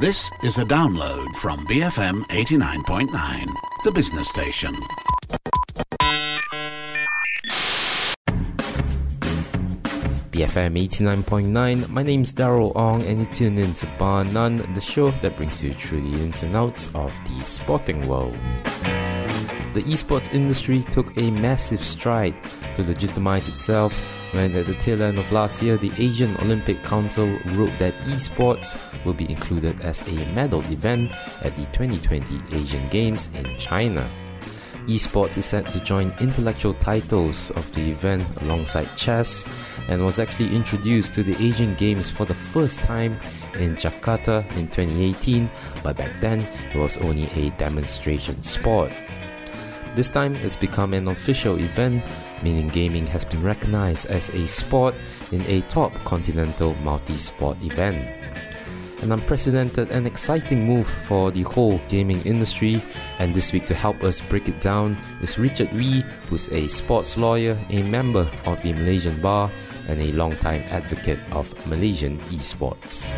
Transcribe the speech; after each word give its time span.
This 0.00 0.30
is 0.44 0.58
a 0.58 0.64
download 0.64 1.34
from 1.38 1.66
BFM 1.66 2.22
89.9, 2.28 3.46
the 3.82 3.90
business 3.90 4.28
station. 4.28 4.72
BFM 10.30 10.78
89.9. 10.88 11.88
My 11.88 12.04
name's 12.04 12.32
Daryl 12.32 12.76
Ong, 12.76 13.02
and 13.02 13.18
you 13.18 13.26
tune 13.26 13.58
in 13.58 13.74
to 13.74 13.86
Bar 13.98 14.24
None, 14.26 14.72
the 14.74 14.80
show 14.80 15.10
that 15.10 15.36
brings 15.36 15.64
you 15.64 15.74
through 15.74 16.02
the 16.02 16.22
ins 16.22 16.44
and 16.44 16.54
outs 16.54 16.88
of 16.94 17.12
the 17.24 17.42
sporting 17.42 18.06
world. 18.06 18.36
The 19.74 19.82
esports 19.82 20.32
industry 20.32 20.84
took 20.92 21.16
a 21.18 21.32
massive 21.32 21.82
stride 21.82 22.36
to 22.76 22.84
legitimize 22.84 23.48
itself 23.48 24.00
when, 24.32 24.54
at 24.56 24.66
the 24.66 24.74
tail 24.74 25.02
end 25.02 25.18
of 25.18 25.30
last 25.32 25.62
year, 25.62 25.76
the 25.76 25.92
Asian 25.96 26.36
Olympic 26.38 26.82
Council 26.82 27.26
wrote 27.52 27.76
that 27.78 27.94
esports 28.00 28.78
will 29.04 29.14
be 29.14 29.28
included 29.30 29.80
as 29.80 30.06
a 30.08 30.24
medal 30.32 30.60
event 30.72 31.10
at 31.42 31.56
the 31.56 31.64
2020 31.66 32.40
Asian 32.56 32.86
Games 32.88 33.30
in 33.34 33.56
China. 33.58 34.08
Esports 34.86 35.36
is 35.36 35.44
set 35.44 35.68
to 35.68 35.80
join 35.80 36.14
intellectual 36.18 36.72
titles 36.74 37.50
of 37.52 37.70
the 37.74 37.90
event 37.90 38.24
alongside 38.40 38.88
chess 38.96 39.46
and 39.88 40.02
was 40.04 40.18
actually 40.18 40.54
introduced 40.54 41.12
to 41.12 41.22
the 41.22 41.36
Asian 41.44 41.74
Games 41.74 42.08
for 42.08 42.24
the 42.24 42.34
first 42.34 42.80
time 42.80 43.12
in 43.54 43.76
Jakarta 43.76 44.50
in 44.56 44.66
2018, 44.68 45.50
but 45.82 45.96
back 45.96 46.18
then 46.20 46.40
it 46.40 46.76
was 46.76 46.96
only 46.98 47.26
a 47.32 47.50
demonstration 47.58 48.42
sport. 48.42 48.90
This 49.94 50.10
time 50.10 50.36
it's 50.36 50.56
become 50.56 50.94
an 50.94 51.08
official 51.08 51.58
event, 51.58 52.02
meaning 52.42 52.68
gaming 52.68 53.06
has 53.06 53.24
been 53.24 53.42
recognized 53.42 54.06
as 54.06 54.30
a 54.30 54.46
sport 54.46 54.94
in 55.32 55.42
a 55.42 55.60
top 55.62 55.92
continental 56.04 56.74
multi 56.76 57.16
sport 57.16 57.56
event 57.62 58.06
an 59.02 59.12
unprecedented 59.12 59.90
and 59.90 60.06
exciting 60.06 60.66
move 60.66 60.88
for 61.06 61.30
the 61.30 61.42
whole 61.42 61.78
gaming 61.88 62.20
industry. 62.22 62.82
And 63.18 63.34
this 63.34 63.52
week, 63.52 63.66
to 63.66 63.74
help 63.74 64.02
us 64.02 64.20
break 64.20 64.48
it 64.48 64.60
down, 64.60 64.96
is 65.22 65.38
Richard 65.38 65.72
Wee, 65.72 66.04
who's 66.28 66.50
a 66.50 66.68
sports 66.68 67.16
lawyer, 67.16 67.56
a 67.70 67.82
member 67.82 68.30
of 68.44 68.60
the 68.62 68.72
Malaysian 68.72 69.20
Bar, 69.20 69.50
and 69.88 70.00
a 70.00 70.12
long-time 70.12 70.62
advocate 70.70 71.18
of 71.32 71.54
Malaysian 71.66 72.18
esports. 72.30 73.14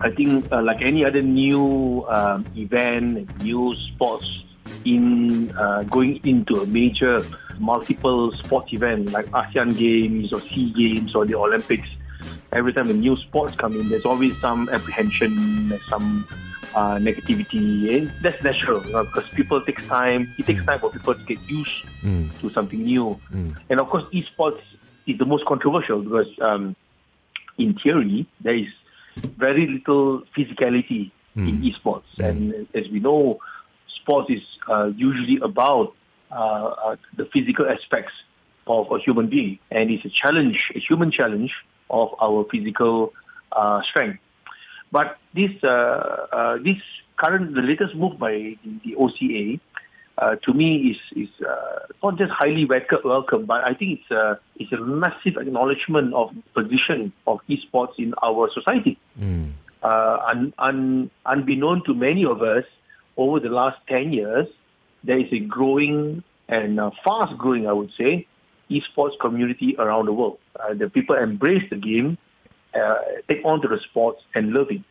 I 0.00 0.10
think, 0.10 0.46
uh, 0.52 0.62
like 0.62 0.82
any 0.82 1.04
other 1.04 1.22
new 1.22 2.04
um, 2.08 2.44
event, 2.54 3.42
new 3.42 3.74
sports 3.74 4.45
in 4.86 5.50
uh, 5.56 5.82
going 5.84 6.20
into 6.24 6.60
a 6.60 6.66
major 6.66 7.24
multiple 7.58 8.32
sports 8.32 8.72
event 8.72 9.12
like 9.12 9.26
ASEAN 9.26 9.76
Games 9.76 10.32
or 10.32 10.40
SEA 10.40 10.70
Games 10.70 11.14
or 11.14 11.26
the 11.26 11.34
Olympics, 11.34 11.88
every 12.52 12.72
time 12.72 12.88
a 12.88 12.92
new 12.92 13.16
sports 13.16 13.54
come 13.56 13.72
in, 13.78 13.88
there's 13.88 14.04
always 14.04 14.38
some 14.40 14.68
apprehension, 14.68 15.78
some 15.88 16.26
uh, 16.74 16.96
negativity. 16.96 17.98
And 17.98 18.12
that's 18.22 18.42
natural 18.42 18.84
you 18.86 18.92
know, 18.92 19.04
because 19.04 19.28
people 19.30 19.60
takes 19.60 19.86
time. 19.86 20.28
It 20.38 20.46
takes 20.46 20.64
time 20.64 20.78
for 20.78 20.90
people 20.90 21.14
to 21.14 21.24
get 21.24 21.38
used 21.48 21.84
mm. 22.02 22.40
to 22.40 22.50
something 22.50 22.82
new. 22.82 23.18
Mm. 23.32 23.58
And 23.70 23.80
of 23.80 23.88
course, 23.88 24.04
esports 24.12 24.62
is 25.06 25.18
the 25.18 25.26
most 25.26 25.44
controversial 25.46 26.02
because, 26.02 26.28
um, 26.40 26.76
in 27.58 27.74
theory, 27.74 28.26
there 28.40 28.54
is 28.54 28.68
very 29.16 29.66
little 29.66 30.22
physicality 30.36 31.10
mm. 31.36 31.48
in 31.48 31.62
esports. 31.62 32.04
Mm. 32.18 32.28
And 32.28 32.68
as 32.74 32.88
we 32.88 33.00
know, 33.00 33.40
sports 34.06 34.30
is 34.30 34.42
uh, 34.70 34.86
usually 34.96 35.38
about 35.42 35.94
uh, 36.30 36.34
uh, 36.34 36.96
the 37.16 37.26
physical 37.32 37.68
aspects 37.68 38.12
of 38.66 38.90
a 38.90 38.98
human 38.98 39.28
being, 39.28 39.58
and 39.70 39.90
it's 39.90 40.04
a 40.04 40.10
challenge, 40.10 40.58
a 40.74 40.78
human 40.78 41.10
challenge 41.10 41.52
of 41.90 42.08
our 42.20 42.46
physical 42.50 43.12
uh, 43.52 43.82
strength. 43.82 44.18
But 44.92 45.18
this 45.34 45.50
uh, 45.62 45.66
uh, 45.66 46.58
this 46.58 46.78
current 47.16 47.54
the 47.54 47.62
latest 47.62 47.94
move 47.94 48.18
by 48.18 48.56
the, 48.62 48.80
the 48.84 48.94
OCA 48.96 49.60
uh, 50.18 50.36
to 50.44 50.52
me 50.52 50.92
is 50.92 50.98
is 51.16 51.28
uh, 51.44 51.86
not 52.02 52.18
just 52.18 52.30
highly 52.32 52.64
welcome, 52.64 53.46
but 53.46 53.64
I 53.64 53.74
think 53.74 54.00
it's 54.00 54.10
a 54.10 54.38
it's 54.56 54.72
a 54.72 54.78
massive 54.78 55.36
acknowledgement 55.36 56.14
of 56.14 56.34
the 56.34 56.62
position 56.62 57.12
of 57.26 57.40
esports 57.48 57.98
in 57.98 58.14
our 58.22 58.50
society. 58.52 58.98
Mm. 59.18 59.52
Uh, 59.82 60.18
un, 60.26 60.52
un, 60.58 61.10
unbeknown 61.26 61.82
to 61.84 61.94
many 61.94 62.24
of 62.24 62.42
us, 62.42 62.64
over 63.16 63.40
the 63.40 63.48
last 63.48 63.78
ten 63.88 64.12
years, 64.12 64.46
there 65.04 65.18
is 65.18 65.32
a 65.32 65.40
growing 65.40 66.22
and 66.48 66.78
fast 67.04 67.36
growing, 67.36 67.66
I 67.66 67.72
would 67.72 67.92
say, 67.96 68.26
esports 68.70 69.18
community 69.20 69.76
around 69.78 70.06
the 70.06 70.12
world. 70.12 70.38
Uh, 70.58 70.74
the 70.74 70.88
people 70.88 71.16
embrace 71.16 71.62
the 71.70 71.76
game, 71.76 72.18
uh, 72.74 72.96
take 73.28 73.44
on 73.44 73.60
to 73.62 73.68
the 73.68 73.78
sports, 73.80 74.22
and 74.34 74.52
love 74.52 74.70
it. 74.70 74.82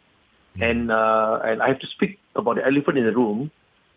Mm. 0.57 0.69
And 0.69 0.91
uh, 0.91 1.39
and 1.43 1.61
I 1.61 1.67
have 1.67 1.79
to 1.79 1.87
speak 1.87 2.19
about 2.35 2.55
the 2.55 2.65
elephant 2.65 2.97
in 2.97 3.05
the 3.05 3.15
room. 3.15 3.51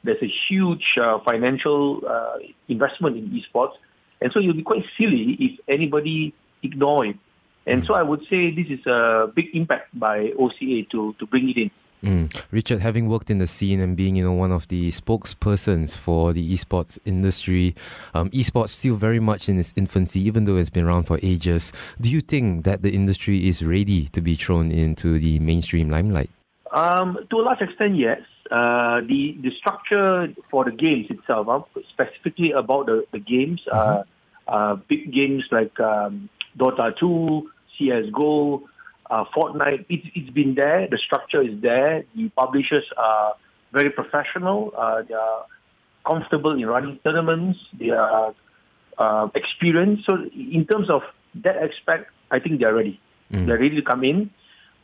There's 0.05 0.23
a 0.23 0.33
huge 0.49 0.97
uh, 1.01 1.19
financial 1.21 2.03
uh, 2.07 2.39
investment 2.69 3.17
in 3.17 3.31
esports, 3.31 3.75
and 4.21 4.33
so 4.33 4.41
it 4.41 4.47
will 4.47 4.55
be 4.55 4.63
quite 4.63 4.85
silly 4.97 5.37
if 5.41 5.61
anybody 5.69 6.35
ignore 6.63 7.07
it. 7.07 7.17
And 7.67 7.83
mm. 7.83 7.87
so 7.87 7.95
I 7.95 8.03
would 8.03 8.27
say 8.29 8.51
this 8.51 8.67
is 8.69 8.87
a 8.87 9.31
big 9.35 9.55
impact 9.55 9.99
by 9.99 10.33
OCA 10.39 10.85
to 10.91 11.15
to 11.19 11.27
bring 11.27 11.49
it 11.51 11.57
in. 11.57 11.71
Mm. 12.03 12.33
Richard, 12.51 12.81
having 12.81 13.09
worked 13.09 13.31
in 13.31 13.39
the 13.39 13.47
scene 13.47 13.81
and 13.81 13.97
being, 13.97 14.17
you 14.17 14.25
know, 14.25 14.33
one 14.33 14.53
of 14.53 14.69
the 14.69 14.91
spokespersons 14.91 15.97
for 15.97 16.33
the 16.33 16.55
esports 16.55 16.99
industry, 17.05 17.75
um, 18.15 18.31
esports 18.31 18.71
still 18.71 18.95
very 18.95 19.21
much 19.21 19.49
in 19.49 19.59
its 19.59 19.73
infancy, 19.77 20.21
even 20.21 20.45
though 20.45 20.57
it's 20.57 20.71
been 20.71 20.85
around 20.85 21.05
for 21.05 21.19
ages. 21.23 21.73
Do 22.01 22.09
you 22.09 22.21
think 22.21 22.65
that 22.65 22.83
the 22.83 22.95
industry 22.95 23.49
is 23.49 23.65
ready 23.65 24.07
to 24.09 24.21
be 24.21 24.35
thrown 24.35 24.71
into 24.71 25.19
the 25.19 25.39
mainstream 25.41 25.91
limelight? 25.91 26.31
Um, 26.73 27.19
to 27.31 27.37
a 27.37 27.43
large 27.43 27.61
extent, 27.61 27.97
yes. 27.97 28.21
Uh, 28.51 29.01
the 29.03 29.37
the 29.43 29.51
structure 29.59 30.33
for 30.51 30.65
the 30.65 30.71
games 30.71 31.11
itself, 31.11 31.49
uh, 31.49 31.61
specifically 31.91 32.53
about 32.53 32.87
the, 32.87 33.05
the 33.13 33.19
games, 33.19 33.61
uh, 33.71 33.77
mm-hmm. 33.77 34.03
uh, 34.49 34.75
big 34.89 35.13
games 35.13 35.45
like 35.51 35.79
um, 35.81 36.31
Dota 36.57 36.97
2, 36.97 37.51
CSGO, 37.79 38.63
uh, 39.11 39.25
Fortnite, 39.35 39.87
it's, 39.89 40.07
it's 40.15 40.31
been 40.31 40.55
there. 40.55 40.87
The 40.91 40.99
structure 40.99 41.43
is 41.43 41.61
there. 41.61 42.05
The 42.15 42.29
publishers 42.31 42.85
are 42.97 43.35
very 43.73 43.91
professional. 43.91 44.73
Uh, 44.77 45.03
they 45.03 45.15
are 45.15 45.47
comfortable 46.07 46.53
in 46.53 46.67
running 46.67 46.99
tournaments. 47.05 47.59
They 47.79 47.91
are 47.91 48.35
uh, 48.99 49.29
experienced. 49.35 50.05
So 50.07 50.17
in 50.35 50.67
terms 50.67 50.91
of 50.91 51.03
that 51.37 51.57
aspect, 51.57 52.11
I 52.31 52.39
think 52.39 52.61
they 52.61 52.67
are 52.67 52.75
ready. 52.75 53.01
Mm. 53.33 53.47
They're 53.47 53.59
ready 53.59 53.77
to 53.77 53.83
come 53.83 54.05
in. 54.05 54.31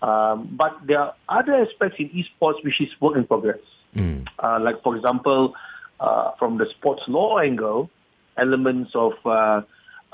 Um, 0.03 0.55
but 0.57 0.79
there 0.87 1.01
are 1.01 1.15
other 1.29 1.55
aspects 1.55 1.97
in 1.99 2.11
esports 2.11 2.63
which 2.63 2.81
is 2.81 2.89
work 3.01 3.17
in 3.17 3.27
progress. 3.27 3.61
Mm. 3.97 4.27
Uh, 4.39 4.59
like, 4.61 4.83
for 4.83 4.97
example, 4.97 5.55
uh, 6.01 6.33
from 6.39 6.59
the 6.59 6.67
sports 6.71 7.03
law 7.09 7.39
angle, 7.39 7.91
elements 8.37 8.93
of 8.95 9.13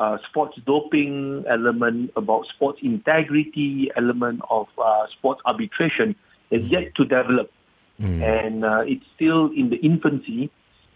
uh, 0.00 0.16
sports 0.26 0.58
doping 0.66 1.44
element, 1.46 2.10
about 2.16 2.46
sports 2.46 2.80
integrity 2.82 3.90
element 3.96 4.40
of 4.48 4.66
uh, 4.78 5.06
sports 5.12 5.42
arbitration 5.44 6.16
is 6.50 6.64
yet 6.64 6.94
to 6.94 7.04
develop. 7.04 7.52
Mm. 8.00 8.22
And 8.22 8.64
uh, 8.64 8.82
it's 8.86 9.04
still 9.14 9.52
in 9.52 9.68
the 9.68 9.76
infancy. 9.76 10.50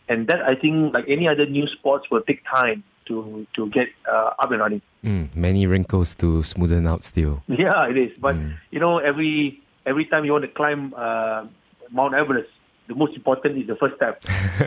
And 0.09 0.27
that, 0.29 0.41
I 0.43 0.55
think, 0.55 0.95
like 0.95 1.05
any 1.07 1.29
other 1.29 1.45
new 1.45 1.67
sports, 1.67 2.11
will 2.11 2.23
take 2.23 2.43
time 2.47 2.83
to, 3.07 3.47
to 3.55 3.69
get 3.69 3.89
uh, 4.11 4.31
up 4.39 4.51
and 4.51 4.61
running. 4.61 4.83
Mm. 5.05 5.37
Many 5.37 5.67
wrinkles 5.67 6.15
to 6.17 6.41
smoothen 6.41 6.89
out 6.89 7.05
still. 7.05 7.43
Yeah, 7.49 7.87
it 7.87 7.99
is. 7.99 8.17
But, 8.19 8.37
mm. 8.37 8.55
you 8.71 8.81
know, 8.81 8.99
every 8.99 9.61
every 9.85 10.07
time 10.07 10.25
you 10.25 10.33
want 10.33 10.45
to 10.45 10.51
climb 10.51 10.95
uh, 10.97 11.45
Mount 11.91 12.15
Everest, 12.15 12.49
the 12.87 12.95
most 12.95 13.15
important 13.15 13.57
is 13.57 13.67
the 13.67 13.77
first 13.77 13.97
step. 13.97 14.23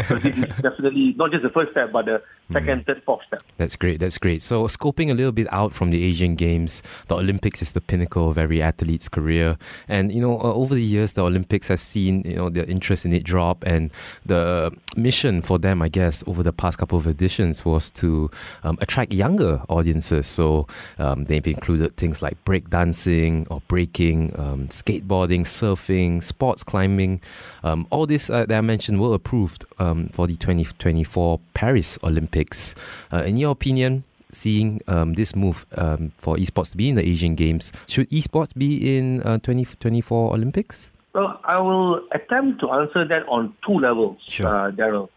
so 0.07 0.15
this 0.15 0.35
is 0.35 0.45
definitely 0.61 1.13
not 1.17 1.31
just 1.31 1.43
the 1.43 1.49
first 1.49 1.71
step, 1.71 1.91
but 1.91 2.05
the 2.05 2.21
second, 2.51 2.81
mm. 2.81 2.85
third, 2.87 3.03
fourth 3.03 3.21
step. 3.27 3.43
That's 3.57 3.75
great. 3.75 3.99
That's 3.99 4.17
great. 4.17 4.41
So, 4.41 4.63
scoping 4.67 5.11
a 5.11 5.13
little 5.13 5.31
bit 5.31 5.47
out 5.51 5.75
from 5.75 5.91
the 5.91 6.03
Asian 6.03 6.35
Games, 6.35 6.81
the 7.07 7.15
Olympics 7.15 7.61
is 7.61 7.73
the 7.73 7.81
pinnacle 7.81 8.29
of 8.29 8.37
every 8.37 8.61
athlete's 8.61 9.07
career. 9.07 9.57
And, 9.87 10.11
you 10.11 10.21
know, 10.21 10.39
uh, 10.39 10.53
over 10.53 10.73
the 10.73 10.83
years, 10.83 11.13
the 11.13 11.23
Olympics 11.23 11.67
have 11.67 11.81
seen, 11.81 12.23
you 12.25 12.35
know, 12.35 12.49
their 12.49 12.65
interest 12.65 13.05
in 13.05 13.13
it 13.13 13.23
drop. 13.23 13.63
And 13.65 13.91
the 14.25 14.75
mission 14.95 15.41
for 15.41 15.59
them, 15.59 15.81
I 15.81 15.89
guess, 15.89 16.23
over 16.25 16.41
the 16.41 16.53
past 16.53 16.79
couple 16.79 16.97
of 16.97 17.05
editions 17.05 17.63
was 17.65 17.91
to 17.91 18.31
um, 18.63 18.77
attract 18.81 19.13
younger 19.13 19.61
audiences. 19.69 20.27
So, 20.27 20.67
um, 20.97 21.25
they've 21.25 21.45
included 21.45 21.97
things 21.97 22.21
like 22.23 22.43
breakdancing 22.45 23.45
or 23.51 23.61
breaking, 23.67 24.33
um, 24.39 24.69
skateboarding, 24.69 25.41
surfing, 25.41 26.23
sports 26.23 26.63
climbing, 26.63 27.21
um, 27.63 27.85
all 27.91 28.06
this 28.07 28.29
uh, 28.29 28.45
that 28.45 28.57
I 28.57 28.61
mentioned 28.61 28.99
were 28.99 29.13
approved 29.13 29.65
um, 29.79 30.09
for 30.09 30.27
the 30.27 30.35
2024 30.35 31.39
Paris 31.53 31.99
Olympics. 32.03 32.75
Uh, 33.11 33.23
in 33.23 33.37
your 33.37 33.51
opinion, 33.51 34.03
seeing 34.31 34.81
um, 34.87 35.13
this 35.13 35.35
move 35.35 35.65
um, 35.77 36.11
for 36.17 36.35
esports 36.37 36.71
to 36.71 36.77
be 36.77 36.89
in 36.89 36.95
the 36.95 37.05
Asian 37.05 37.35
Games, 37.35 37.71
should 37.87 38.09
esports 38.09 38.53
be 38.55 38.97
in 38.97 39.21
uh, 39.23 39.37
2024 39.39 40.33
Olympics? 40.33 40.91
Well, 41.13 41.39
I 41.43 41.59
will 41.59 42.01
attempt 42.11 42.59
to 42.61 42.71
answer 42.71 43.05
that 43.05 43.27
on 43.27 43.55
two 43.65 43.79
levels, 43.79 44.19
sure. 44.27 44.47
uh, 44.47 44.71
Daryl. 44.71 45.09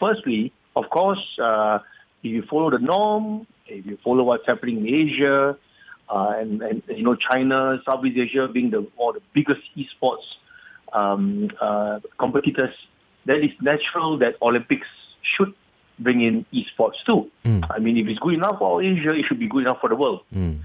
Firstly, 0.00 0.52
of 0.76 0.90
course, 0.90 1.38
uh, 1.38 1.78
if 2.22 2.32
you 2.32 2.42
follow 2.42 2.70
the 2.70 2.78
norm, 2.78 3.46
if 3.66 3.86
you 3.86 3.98
follow 4.02 4.24
what's 4.24 4.46
happening 4.46 4.86
in 4.86 4.94
Asia, 4.94 5.56
uh, 6.08 6.34
and, 6.36 6.60
and 6.62 6.82
you 6.88 7.02
know 7.02 7.14
China, 7.14 7.80
Southeast 7.84 8.18
Asia 8.18 8.48
being 8.48 8.70
the 8.70 8.86
or 8.96 9.12
the 9.12 9.22
biggest 9.32 9.62
esports 9.76 10.24
um, 10.94 11.50
uh, 11.60 12.00
competitors, 12.18 12.74
then 13.26 13.42
it's 13.42 13.60
natural 13.60 14.18
that 14.18 14.36
Olympics 14.40 14.86
should 15.22 15.52
bring 15.98 16.20
in 16.20 16.44
esports 16.52 17.04
too. 17.04 17.30
Mm. 17.44 17.66
I 17.70 17.78
mean, 17.78 17.96
if 17.96 18.06
it's 18.08 18.18
good 18.18 18.34
enough 18.34 18.58
for 18.58 18.82
Asia, 18.82 19.14
it 19.14 19.26
should 19.26 19.38
be 19.38 19.48
good 19.48 19.62
enough 19.62 19.80
for 19.80 19.88
the 19.88 19.96
world. 19.96 20.22
Mm. 20.34 20.60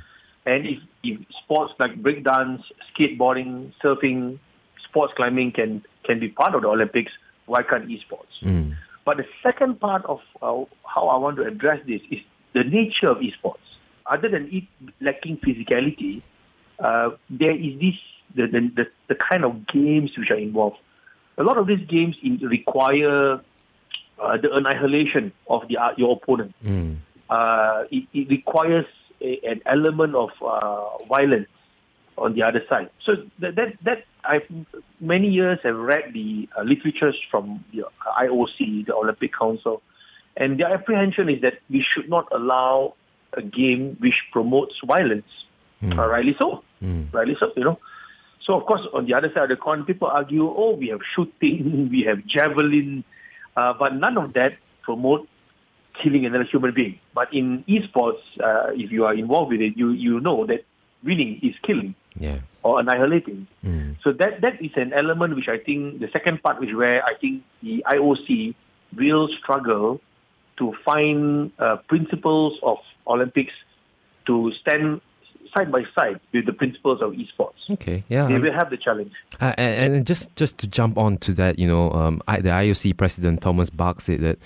And 0.45 0.65
if, 0.65 0.79
if 1.03 1.19
sports 1.43 1.73
like 1.79 2.01
breakdance, 2.01 2.63
skateboarding, 2.95 3.73
surfing, 3.83 4.39
sports 4.83 5.13
climbing 5.15 5.51
can 5.51 5.83
can 6.03 6.19
be 6.19 6.29
part 6.29 6.55
of 6.55 6.61
the 6.61 6.67
Olympics, 6.67 7.11
why 7.45 7.63
can't 7.63 7.87
esports? 7.87 8.39
Mm. 8.41 8.75
But 9.05 9.17
the 9.17 9.25
second 9.43 9.79
part 9.79 10.05
of 10.05 10.21
uh, 10.41 10.63
how 10.85 11.07
I 11.07 11.17
want 11.17 11.37
to 11.37 11.43
address 11.43 11.79
this 11.85 12.01
is 12.09 12.19
the 12.53 12.63
nature 12.63 13.09
of 13.09 13.17
esports. 13.17 13.57
Other 14.05 14.29
than 14.29 14.49
it 14.51 14.63
lacking 15.01 15.37
physicality, 15.37 16.21
uh, 16.79 17.11
there 17.29 17.51
is 17.51 17.79
this 17.79 17.95
the, 18.35 18.47
the, 18.47 18.59
the, 18.75 18.87
the 19.07 19.15
kind 19.15 19.43
of 19.43 19.67
games 19.67 20.17
which 20.17 20.29
are 20.31 20.37
involved. 20.37 20.77
A 21.37 21.43
lot 21.43 21.57
of 21.57 21.67
these 21.67 21.85
games 21.87 22.15
in, 22.21 22.37
require 22.39 23.41
uh, 24.21 24.37
the 24.37 24.53
annihilation 24.53 25.31
of 25.47 25.67
the, 25.67 25.77
uh, 25.77 25.93
your 25.97 26.15
opponent. 26.17 26.53
Mm. 26.63 26.97
Uh, 27.29 27.83
it, 27.91 28.05
it 28.13 28.29
requires 28.29 28.85
a, 29.21 29.39
an 29.47 29.61
element 29.65 30.15
of 30.15 30.31
uh, 30.41 30.97
violence 31.05 31.47
on 32.17 32.33
the 32.33 32.43
other 32.43 32.61
side. 32.67 32.89
So 33.05 33.15
that 33.39 33.55
that, 33.55 33.77
that 33.83 34.05
I've 34.25 34.43
many 34.99 35.29
years 35.29 35.59
have 35.63 35.77
read 35.77 36.11
the 36.13 36.49
uh, 36.57 36.63
literatures 36.63 37.15
from 37.31 37.63
the 37.71 37.85
IOC, 38.17 38.87
the 38.87 38.95
Olympic 38.95 39.33
Council, 39.33 39.81
and 40.35 40.59
their 40.59 40.73
apprehension 40.73 41.29
is 41.29 41.41
that 41.41 41.59
we 41.69 41.81
should 41.81 42.09
not 42.09 42.27
allow 42.33 42.95
a 43.33 43.41
game 43.41 43.95
which 43.99 44.21
promotes 44.33 44.75
violence. 44.83 45.27
Mm. 45.81 45.97
Uh, 45.97 46.07
rightly 46.09 46.35
so, 46.39 46.63
Mm. 46.83 47.13
rightly 47.13 47.35
so, 47.39 47.51
you 47.57 47.63
know. 47.63 47.77
So 48.41 48.53
of 48.55 48.65
course, 48.65 48.81
on 48.93 49.05
the 49.05 49.13
other 49.13 49.29
side 49.33 49.43
of 49.43 49.49
the 49.49 49.55
coin, 49.57 49.83
people 49.83 50.07
argue, 50.07 50.47
oh, 50.47 50.75
we 50.75 50.87
have 50.89 51.01
shooting, 51.15 51.89
we 51.91 52.03
have 52.03 52.25
javelin, 52.25 53.03
uh, 53.55 53.73
but 53.73 53.95
none 53.95 54.17
of 54.17 54.33
that 54.33 54.53
promote 54.83 55.27
killing 56.01 56.25
another 56.25 56.45
human 56.45 56.73
being. 56.73 56.99
But 57.13 57.33
in 57.33 57.63
esports, 57.67 58.21
uh, 58.41 58.71
if 58.73 58.91
you 58.91 59.05
are 59.05 59.13
involved 59.13 59.51
with 59.51 59.61
it, 59.61 59.77
you 59.77 59.91
you 59.91 60.19
know 60.19 60.45
that 60.45 60.63
winning 61.03 61.39
is 61.41 61.55
killing 61.63 61.95
Yeah. 62.17 62.39
or 62.63 62.79
annihilating. 62.79 63.47
Mm. 63.65 63.97
So 64.03 64.11
that 64.13 64.41
that 64.41 64.61
is 64.61 64.71
an 64.75 64.93
element 64.93 65.35
which 65.35 65.47
I 65.49 65.57
think 65.57 65.99
the 65.99 66.09
second 66.11 66.41
part 66.41 66.63
is 66.63 66.73
where 66.73 67.03
I 67.05 67.15
think 67.15 67.43
the 67.61 67.83
IOC 67.87 68.55
will 68.95 69.27
struggle 69.39 70.01
to 70.57 70.73
find 70.83 71.51
uh, 71.59 71.77
principles 71.87 72.59
of 72.63 72.77
Olympics 73.07 73.53
to 74.25 74.51
stand 74.59 75.01
side 75.53 75.71
by 75.71 75.83
side 75.95 76.19
with 76.33 76.45
the 76.45 76.53
principles 76.53 77.01
of 77.01 77.11
esports. 77.13 77.69
Okay. 77.69 78.03
Yeah. 78.09 78.27
They 78.27 78.39
will 78.39 78.53
have 78.53 78.69
the 78.69 78.77
challenge. 78.77 79.13
Uh, 79.41 79.53
and, 79.57 79.93
and 79.93 80.07
just 80.07 80.35
just 80.35 80.57
to 80.59 80.67
jump 80.67 80.97
on 80.97 81.17
to 81.19 81.33
that, 81.33 81.59
you 81.59 81.67
know, 81.67 81.91
um, 81.91 82.21
I, 82.27 82.41
the 82.41 82.49
IOC 82.49 82.97
president 82.97 83.41
Thomas 83.41 83.69
Bach 83.69 84.01
said 84.01 84.21
that 84.21 84.39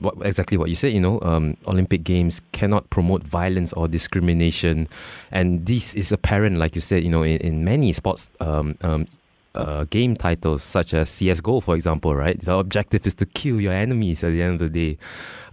what, 0.00 0.14
exactly 0.22 0.56
what 0.56 0.68
you 0.68 0.76
said. 0.76 0.92
You 0.92 1.00
know, 1.00 1.20
um, 1.22 1.56
Olympic 1.66 2.04
Games 2.04 2.40
cannot 2.52 2.88
promote 2.90 3.22
violence 3.22 3.72
or 3.72 3.88
discrimination, 3.88 4.88
and 5.30 5.66
this 5.66 5.94
is 5.94 6.12
apparent, 6.12 6.58
like 6.58 6.74
you 6.74 6.80
said, 6.80 7.02
you 7.02 7.10
know, 7.10 7.22
in, 7.22 7.38
in 7.38 7.64
many 7.64 7.92
sports. 7.92 8.30
Um, 8.40 8.76
um, 8.82 9.06
uh, 9.54 9.84
game 9.90 10.16
titles 10.16 10.62
such 10.62 10.94
as 10.94 11.08
CS:GO, 11.10 11.60
for 11.60 11.74
example, 11.74 12.14
right? 12.14 12.38
The 12.40 12.54
objective 12.54 13.06
is 13.06 13.14
to 13.16 13.26
kill 13.26 13.60
your 13.60 13.72
enemies 13.72 14.24
at 14.24 14.30
the 14.30 14.42
end 14.42 14.54
of 14.60 14.72
the 14.72 14.92
day. 14.92 14.98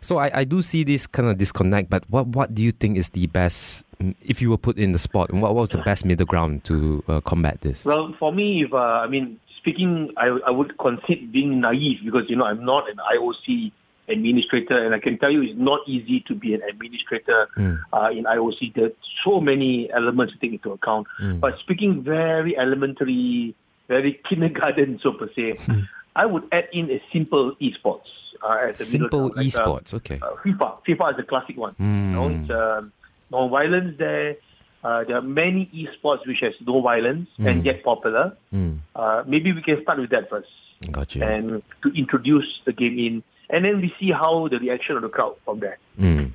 So 0.02 0.18
I, 0.18 0.40
I 0.40 0.44
do 0.44 0.62
see 0.64 0.84
this 0.84 1.06
kind 1.06 1.30
of 1.30 1.38
disconnect. 1.38 1.90
But 1.90 2.04
what 2.10 2.28
what 2.28 2.56
do 2.56 2.64
you 2.64 2.72
think 2.72 2.98
is 2.98 3.10
the 3.10 3.28
best 3.28 3.86
mm, 4.02 4.16
if 4.22 4.42
you 4.42 4.50
were 4.50 4.58
put 4.58 4.78
in 4.78 4.92
the 4.94 5.00
spot? 5.00 5.32
What, 5.32 5.54
what 5.54 5.56
was 5.56 5.70
the 5.70 5.78
best 5.80 6.06
middle 6.06 6.26
ground 6.26 6.64
to 6.66 7.04
uh, 7.08 7.22
combat 7.22 7.62
this? 7.62 7.86
Well, 7.86 8.16
for 8.18 8.34
me, 8.34 8.64
if 8.64 8.74
uh, 8.74 8.78
I 8.78 9.08
mean 9.08 9.40
speaking, 9.58 10.12
I, 10.18 10.28
I 10.48 10.50
would 10.50 10.78
concede 10.80 11.32
being 11.32 11.60
naive 11.62 12.00
because 12.04 12.30
you 12.30 12.36
know 12.36 12.46
I'm 12.46 12.66
not 12.66 12.90
an 12.90 12.98
IOC 13.16 13.72
administrator, 14.08 14.84
and 14.84 14.94
I 14.96 15.00
can 15.00 15.18
tell 15.20 15.30
you 15.30 15.42
it's 15.44 15.58
not 15.58 15.80
easy 15.88 16.20
to 16.22 16.34
be 16.36 16.54
an 16.56 16.62
administrator 16.68 17.48
Mm. 17.56 17.80
uh, 17.94 18.10
in 18.12 18.24
IOC. 18.26 18.74
There 18.74 18.86
are 18.86 18.92
so 19.24 19.40
many 19.40 19.92
elements 19.92 20.34
to 20.34 20.40
take 20.40 20.52
into 20.54 20.72
account. 20.72 21.08
Mm. 21.22 21.40
But 21.40 21.60
speaking 21.60 22.02
very 22.04 22.58
elementary, 22.58 23.56
very 23.88 24.14
kindergarten, 24.30 25.00
so 25.02 25.12
per 25.14 25.30
se, 25.36 25.56
Hmm. 25.68 25.82
I 26.14 26.26
would 26.26 26.44
add 26.52 26.68
in 26.74 26.92
a 26.92 27.02
simple 27.14 27.56
esports 27.62 28.10
uh, 28.44 28.68
as 28.68 28.76
a 28.82 28.84
middle 28.84 28.86
Simple 28.86 29.24
like, 29.34 29.38
uh, 29.38 29.42
esports, 29.64 29.94
okay. 29.94 30.20
uh, 30.22 30.36
FIFA. 30.44 30.78
FIFA 30.86 31.14
is 31.14 31.20
a 31.20 31.24
classic 31.24 31.56
one. 31.58 31.74
You 31.80 31.86
know, 31.86 32.28
Mm. 32.30 32.42
it's 32.44 32.52
um, 32.52 32.92
non-violence 33.32 33.98
there. 33.98 34.36
Uh, 34.84 35.04
there 35.06 35.16
are 35.16 35.22
many 35.22 35.70
esports 35.74 36.26
which 36.28 36.42
has 36.42 36.54
no 36.68 36.82
violence 36.82 37.30
and 37.38 37.62
Mm. 37.62 37.66
yet 37.66 37.84
popular. 37.84 38.36
Mm. 38.54 38.80
Uh, 38.96 39.24
maybe 39.26 39.54
we 39.54 39.62
can 39.62 39.82
start 39.84 40.00
with 40.00 40.10
that 40.10 40.30
first 40.30 40.50
Got 40.92 41.16
you. 41.16 41.24
and 41.24 41.62
to 41.84 41.90
introduce 41.96 42.60
the 42.66 42.74
game 42.74 43.00
in, 43.00 43.24
and 43.50 43.64
then 43.64 43.80
we 43.80 43.94
see 44.00 44.12
how 44.12 44.48
the 44.50 44.60
reaction 44.60 44.98
of 44.98 45.04
the 45.04 45.10
crowd 45.10 45.36
from 45.46 45.60
there. 45.62 45.78
Mm. 45.98 46.32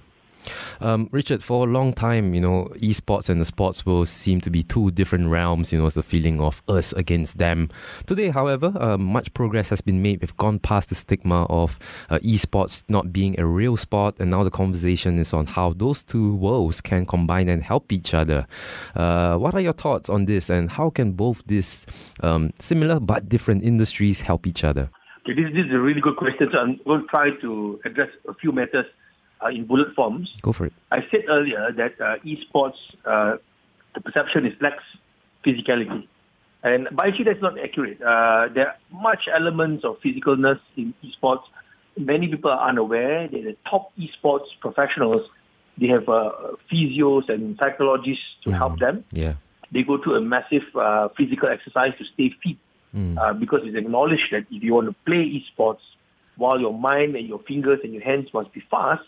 Um, 0.80 1.08
Richard, 1.12 1.42
for 1.42 1.66
a 1.66 1.70
long 1.70 1.92
time, 1.92 2.34
you 2.34 2.40
know, 2.40 2.70
esports 2.76 3.28
and 3.28 3.40
the 3.40 3.44
sports 3.44 3.86
world 3.86 4.08
seem 4.08 4.40
to 4.42 4.50
be 4.50 4.62
two 4.62 4.90
different 4.90 5.28
realms. 5.28 5.72
You 5.72 5.78
know, 5.78 5.86
it's 5.86 5.94
the 5.94 6.02
feeling 6.02 6.40
of 6.40 6.62
us 6.68 6.92
against 6.92 7.38
them. 7.38 7.70
Today, 8.06 8.28
however, 8.28 8.72
uh, 8.78 8.98
much 8.98 9.32
progress 9.34 9.68
has 9.70 9.80
been 9.80 10.02
made. 10.02 10.20
We've 10.20 10.36
gone 10.36 10.58
past 10.58 10.88
the 10.88 10.94
stigma 10.94 11.44
of 11.44 11.78
uh, 12.10 12.18
esports 12.18 12.84
not 12.88 13.12
being 13.12 13.38
a 13.38 13.46
real 13.46 13.76
sport, 13.76 14.16
and 14.18 14.30
now 14.30 14.44
the 14.44 14.50
conversation 14.50 15.18
is 15.18 15.32
on 15.32 15.46
how 15.46 15.72
those 15.72 16.04
two 16.04 16.34
worlds 16.34 16.80
can 16.80 17.06
combine 17.06 17.48
and 17.48 17.62
help 17.62 17.92
each 17.92 18.14
other. 18.14 18.46
Uh, 18.94 19.36
what 19.36 19.54
are 19.54 19.60
your 19.60 19.72
thoughts 19.72 20.08
on 20.08 20.26
this, 20.26 20.50
and 20.50 20.70
how 20.70 20.90
can 20.90 21.12
both 21.12 21.42
these 21.46 21.86
um, 22.22 22.52
similar 22.58 23.00
but 23.00 23.28
different 23.28 23.64
industries 23.64 24.20
help 24.20 24.46
each 24.46 24.64
other? 24.64 24.90
Okay, 25.22 25.42
this, 25.42 25.52
this 25.54 25.66
is 25.66 25.72
a 25.72 25.78
really 25.78 26.00
good 26.00 26.16
question. 26.16 26.48
So 26.52 26.58
I'm 26.58 26.80
going 26.86 27.00
to 27.02 27.06
try 27.08 27.30
to 27.30 27.80
address 27.84 28.10
a 28.28 28.34
few 28.34 28.52
matters 28.52 28.86
uh, 29.42 29.48
in 29.48 29.66
bullet 29.66 29.94
forms. 29.94 30.32
Go 30.42 30.52
for 30.52 30.66
it. 30.66 30.72
I 30.90 31.06
said 31.10 31.24
earlier 31.28 31.72
that 31.76 32.00
uh, 32.00 32.16
esports, 32.24 32.78
uh, 33.04 33.36
the 33.94 34.00
perception 34.00 34.46
is 34.46 34.54
lacks 34.60 34.84
physicality. 35.44 36.06
And 36.62 36.88
but 36.92 37.06
actually 37.06 37.24
that's 37.26 37.42
not 37.42 37.58
accurate. 37.58 38.00
Uh, 38.02 38.48
there 38.52 38.68
are 38.68 38.76
much 38.90 39.28
elements 39.32 39.84
of 39.84 40.00
physicalness 40.00 40.60
in 40.76 40.94
esports. 41.04 41.44
Many 41.96 42.28
people 42.28 42.50
are 42.50 42.68
unaware 42.68 43.28
that 43.28 43.42
the 43.44 43.56
top 43.68 43.92
esports 43.98 44.48
professionals, 44.60 45.28
they 45.78 45.86
have 45.86 46.08
uh, 46.08 46.32
physios 46.70 47.28
and 47.28 47.56
psychologists 47.58 48.24
to 48.44 48.50
help 48.50 48.78
them. 48.78 49.04
Yeah. 49.12 49.34
They 49.72 49.82
go 49.82 50.02
through 50.02 50.16
a 50.16 50.20
massive 50.20 50.64
uh, 50.74 51.08
physical 51.16 51.48
exercise 51.48 51.92
to 51.98 52.04
stay 52.04 52.34
fit 52.42 52.56
Mm. 52.94 53.18
uh, 53.18 53.34
because 53.34 53.60
it's 53.64 53.76
acknowledged 53.76 54.32
that 54.32 54.46
if 54.50 54.62
you 54.62 54.72
want 54.72 54.86
to 54.86 54.94
play 55.04 55.22
esports, 55.38 55.80
while 56.36 56.58
your 56.58 56.72
mind 56.72 57.14
and 57.14 57.26
your 57.28 57.40
fingers 57.40 57.80
and 57.84 57.92
your 57.92 58.02
hands 58.02 58.32
must 58.32 58.50
be 58.54 58.62
fast, 58.70 59.02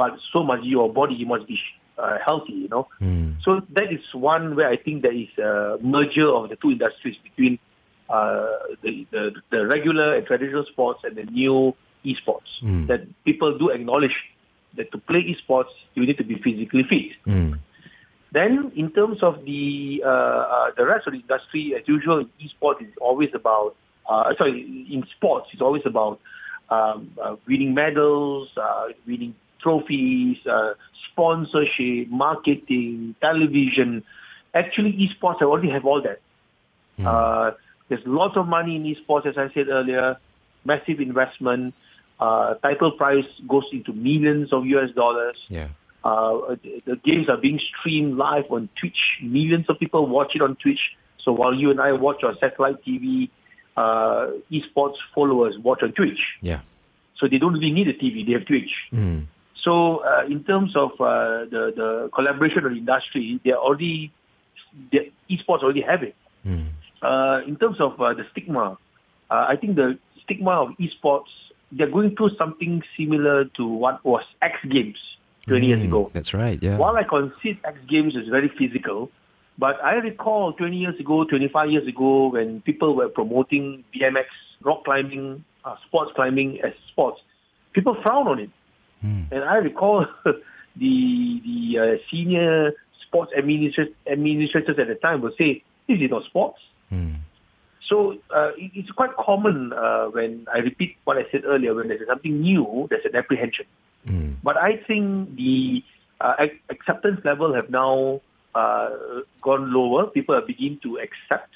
but 0.00 0.18
so 0.32 0.42
much 0.42 0.60
your 0.62 0.90
body 0.90 1.14
you 1.14 1.26
must 1.26 1.46
be 1.46 1.58
uh, 1.98 2.16
healthy, 2.24 2.54
you 2.54 2.68
know. 2.68 2.88
Mm. 3.02 3.36
So 3.44 3.60
that 3.76 3.92
is 3.92 4.00
one 4.14 4.56
where 4.56 4.68
I 4.74 4.78
think 4.78 5.02
there 5.02 5.12
is 5.12 5.28
a 5.36 5.76
merger 5.82 6.26
of 6.26 6.48
the 6.48 6.56
two 6.56 6.70
industries 6.70 7.16
between 7.22 7.58
uh, 8.08 8.46
the, 8.82 9.06
the 9.10 9.22
the 9.50 9.66
regular 9.66 10.08
and 10.16 10.26
traditional 10.26 10.64
sports 10.72 11.00
and 11.04 11.14
the 11.16 11.24
new 11.24 11.74
esports. 12.02 12.50
Mm. 12.62 12.86
That 12.86 13.02
people 13.26 13.58
do 13.58 13.68
acknowledge 13.68 14.16
that 14.76 14.90
to 14.92 14.98
play 15.10 15.22
esports 15.32 15.74
you 15.94 16.06
need 16.06 16.16
to 16.16 16.24
be 16.24 16.36
physically 16.46 16.84
fit. 16.84 17.12
Mm. 17.26 17.58
Then, 18.32 18.72
in 18.76 18.92
terms 18.92 19.22
of 19.22 19.44
the 19.44 20.02
uh, 20.02 20.08
uh, 20.08 20.70
the 20.78 20.86
rest 20.86 21.06
of 21.08 21.12
the 21.12 21.20
industry, 21.20 21.74
as 21.78 21.86
usual, 21.86 22.20
in 22.20 22.30
esports 22.44 22.80
is 22.80 22.94
always 23.02 23.32
about 23.34 23.76
uh, 24.08 24.34
sorry, 24.38 24.86
in 24.94 25.04
sports 25.16 25.48
it's 25.52 25.60
always 25.60 25.84
about 25.84 26.20
um, 26.70 27.12
uh, 27.22 27.36
winning 27.46 27.74
medals, 27.74 28.48
uh, 28.56 28.86
winning 29.06 29.34
trophies, 29.62 30.38
uh, 30.46 30.74
sponsorship, 31.10 32.08
marketing, 32.08 33.14
television. 33.20 34.02
Actually, 34.54 34.92
esports 34.92 35.42
already 35.42 35.70
have 35.70 35.84
all 35.84 36.02
that. 36.02 36.20
Uh, 37.04 37.52
there's 37.88 38.02
lots 38.06 38.36
of 38.36 38.46
money 38.46 38.76
in 38.76 38.82
esports, 38.84 39.26
as 39.26 39.38
I 39.38 39.52
said 39.52 39.68
earlier, 39.68 40.16
massive 40.64 41.00
investment. 41.00 41.74
Uh, 42.18 42.54
title 42.54 42.92
price 42.92 43.24
goes 43.48 43.64
into 43.72 43.92
millions 43.92 44.52
of 44.52 44.66
US 44.66 44.90
dollars. 44.90 45.36
Yeah. 45.48 45.68
Uh, 46.04 46.56
the, 46.62 46.82
the 46.86 46.96
games 46.96 47.28
are 47.28 47.36
being 47.36 47.58
streamed 47.58 48.16
live 48.16 48.44
on 48.50 48.68
Twitch. 48.78 49.18
Millions 49.22 49.66
of 49.68 49.78
people 49.78 50.06
watch 50.06 50.34
it 50.34 50.42
on 50.42 50.56
Twitch. 50.56 50.96
So 51.18 51.32
while 51.32 51.54
you 51.54 51.70
and 51.70 51.80
I 51.80 51.92
watch 51.92 52.22
on 52.24 52.36
satellite 52.38 52.84
TV, 52.84 53.30
uh, 53.76 54.30
esports 54.50 54.96
followers 55.14 55.58
watch 55.58 55.82
on 55.82 55.92
Twitch. 55.92 56.20
Yeah. 56.40 56.60
So 57.16 57.28
they 57.28 57.38
don't 57.38 57.52
really 57.52 57.72
need 57.72 57.88
a 57.88 57.92
TV; 57.92 58.24
they 58.26 58.32
have 58.32 58.46
Twitch. 58.46 58.72
Mm. 58.92 59.26
So 59.62 59.98
uh, 60.04 60.24
in 60.26 60.44
terms 60.44 60.74
of 60.76 60.92
uh, 61.00 61.44
the 61.50 61.72
the 61.76 62.10
collaboration 62.14 62.64
of 62.64 62.72
the 62.72 62.78
industry, 62.78 63.40
they 63.44 63.52
are 63.52 63.58
already 63.58 64.12
the 64.92 65.10
esports 65.28 65.62
already 65.62 65.82
have 65.82 66.02
it. 66.02 66.16
Mm. 66.46 66.68
Uh, 67.02 67.40
in 67.46 67.56
terms 67.56 67.80
of 67.80 68.00
uh, 68.00 68.14
the 68.14 68.24
stigma, 68.30 68.78
uh, 69.30 69.46
I 69.48 69.56
think 69.56 69.76
the 69.76 69.98
stigma 70.24 70.50
of 70.62 70.68
esports 70.78 71.32
they're 71.72 71.90
going 71.90 72.16
through 72.16 72.30
something 72.36 72.82
similar 72.96 73.44
to 73.44 73.66
what 73.66 74.04
was 74.04 74.24
X 74.42 74.56
Games. 74.68 74.98
20 75.46 75.66
years 75.66 75.80
Mm, 75.80 75.86
ago. 75.86 76.10
That's 76.12 76.34
right. 76.34 76.62
Yeah. 76.62 76.76
While 76.76 76.96
I 76.96 77.02
concede 77.02 77.58
X 77.64 77.78
Games 77.88 78.14
is 78.14 78.28
very 78.28 78.48
physical, 78.48 79.10
but 79.58 79.82
I 79.82 79.94
recall 79.94 80.52
20 80.52 80.76
years 80.76 81.00
ago, 81.00 81.24
25 81.24 81.70
years 81.70 81.88
ago, 81.88 82.28
when 82.28 82.60
people 82.60 82.94
were 82.94 83.08
promoting 83.08 83.84
BMX, 83.94 84.26
rock 84.62 84.84
climbing, 84.84 85.44
uh, 85.64 85.76
sports 85.86 86.12
climbing 86.14 86.60
as 86.60 86.72
sports, 86.88 87.20
people 87.72 87.96
frowned 88.02 88.28
on 88.28 88.38
it. 88.38 88.50
Mm. 89.04 89.32
And 89.32 89.44
I 89.44 89.56
recall 89.56 90.06
the 90.24 91.42
the 91.44 91.78
uh, 91.78 91.96
senior 92.10 92.72
sports 93.06 93.32
administrat- 93.36 93.94
administrators 94.06 94.78
at 94.78 94.88
the 94.88 94.94
time 94.94 95.22
would 95.22 95.36
say, 95.36 95.62
"This 95.88 96.00
is 96.00 96.10
not 96.10 96.24
sports." 96.24 96.60
Mm. 96.92 97.16
So 97.88 98.18
uh, 98.34 98.52
it, 98.56 98.70
it's 98.74 98.90
quite 98.90 99.16
common 99.16 99.72
uh, 99.72 100.06
when 100.06 100.46
I 100.52 100.58
repeat 100.58 100.96
what 101.04 101.18
I 101.18 101.24
said 101.30 101.44
earlier. 101.44 101.74
When 101.74 101.88
there's 101.88 102.06
something 102.06 102.40
new, 102.40 102.86
there's 102.90 103.04
an 103.04 103.16
apprehension. 103.16 103.66
Mm. 104.06 104.36
But 104.42 104.56
I 104.56 104.76
think 104.86 105.36
the 105.36 105.82
uh, 106.20 106.34
ac- 106.38 106.60
acceptance 106.68 107.20
level 107.24 107.54
have 107.54 107.70
now 107.70 108.20
uh, 108.54 108.90
gone 109.40 109.72
lower. 109.72 110.06
People 110.06 110.34
are 110.34 110.42
beginning 110.42 110.80
to 110.82 110.98
accept 110.98 111.50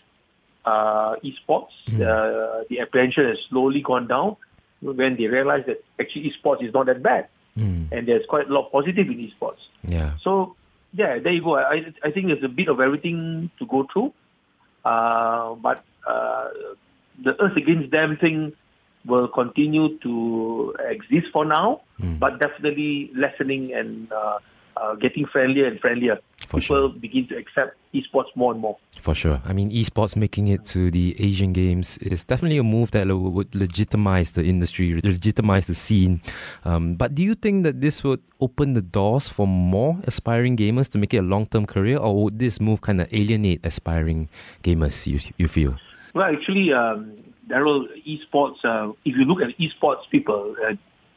uh, 0.65 1.17
esports. 1.23 1.73
Uh, 1.89 2.65
the 2.69 2.81
apprehension 2.81 3.27
has 3.27 3.39
slowly 3.49 3.81
gone 3.81 4.07
down 4.07 4.37
when 4.81 5.17
they 5.17 5.27
realize 5.27 5.65
that 5.67 5.83
actually 6.01 6.31
esports 6.31 6.63
is 6.63 6.73
not 6.75 6.87
that 6.87 7.03
bad, 7.03 7.29
Mm. 7.57 7.93
and 7.93 8.09
there's 8.09 8.27
quite 8.27 8.51
a 8.51 8.53
lot 8.53 8.73
positive 8.73 9.07
in 9.09 9.19
esports. 9.31 9.63
Yeah. 9.87 10.17
So 10.23 10.57
yeah, 10.93 11.19
there 11.19 11.33
you 11.33 11.43
go. 11.43 11.57
I 11.57 11.87
I 12.03 12.11
think 12.11 12.27
there's 12.29 12.43
a 12.43 12.49
bit 12.49 12.69
of 12.69 12.81
everything 12.81 13.51
to 13.59 13.67
go 13.67 13.87
through, 13.93 14.13
uh, 14.85 15.55
but 15.55 15.85
uh, 16.07 16.49
the 17.23 17.37
us 17.43 17.53
against 17.57 17.91
them 17.91 18.17
thing 18.17 18.53
will 19.07 19.29
continue 19.29 19.99
to 19.99 20.75
exist 20.89 21.29
for 21.33 21.45
now, 21.45 21.83
Mm. 22.01 22.19
but 22.19 22.41
definitely 22.41 23.11
lessening 23.15 23.73
and 23.73 24.11
uh, 24.11 24.39
uh, 24.77 24.95
getting 24.97 25.27
friendlier 25.27 25.67
and 25.67 25.79
friendlier. 25.79 26.19
For 26.49 26.59
People 26.59 26.89
begin 26.89 27.29
to 27.29 27.37
accept 27.37 27.77
esports 27.95 28.35
more 28.35 28.53
and 28.53 28.61
more. 28.61 28.77
For 29.01 29.15
sure. 29.15 29.41
I 29.45 29.53
mean, 29.53 29.71
esports 29.71 30.17
making 30.17 30.49
it 30.49 30.65
to 30.67 30.91
the 30.91 31.15
Asian 31.19 31.53
Games 31.53 31.99
is 31.99 32.25
definitely 32.25 32.59
a 32.59 32.63
move 32.63 32.91
that 32.91 33.07
would 33.07 33.55
legitimize 33.55 34.33
the 34.33 34.45
industry, 34.45 35.01
legitimize 35.03 35.67
the 35.67 35.75
scene. 35.75 36.21
Um, 36.65 36.97
but 36.97 37.15
do 37.15 37.23
you 37.23 37.35
think 37.35 37.65
that 37.65 37.81
this 37.81 38.03
would 38.03 38.23
open 38.41 38.75
the 38.75 38.83
doors 38.83 39.29
for 39.29 39.47
more 39.47 39.99
aspiring 40.05 40.57
gamers 40.57 40.91
to 40.91 40.99
make 40.99 41.15
it 41.15 41.19
a 41.19 41.23
long 41.23 41.47
term 41.47 41.67
career, 41.67 41.99
or 41.99 42.25
would 42.25 42.39
this 42.39 42.61
move 42.61 42.81
kind 42.81 43.01
of 43.01 43.13
alienate 43.13 43.65
aspiring 43.65 44.29
gamers, 44.63 45.07
you, 45.07 45.19
you 45.37 45.49
feel? 45.49 45.77
Well, 46.15 46.27
actually, 46.27 46.73
um, 46.73 47.13
Daryl, 47.49 47.87
esports. 48.07 48.65
Uh, 48.65 48.93
if 49.05 49.17
you 49.17 49.25
look 49.25 49.43
at 49.43 49.57
esports 49.59 50.09
people, 50.11 50.57
uh, 50.67 50.75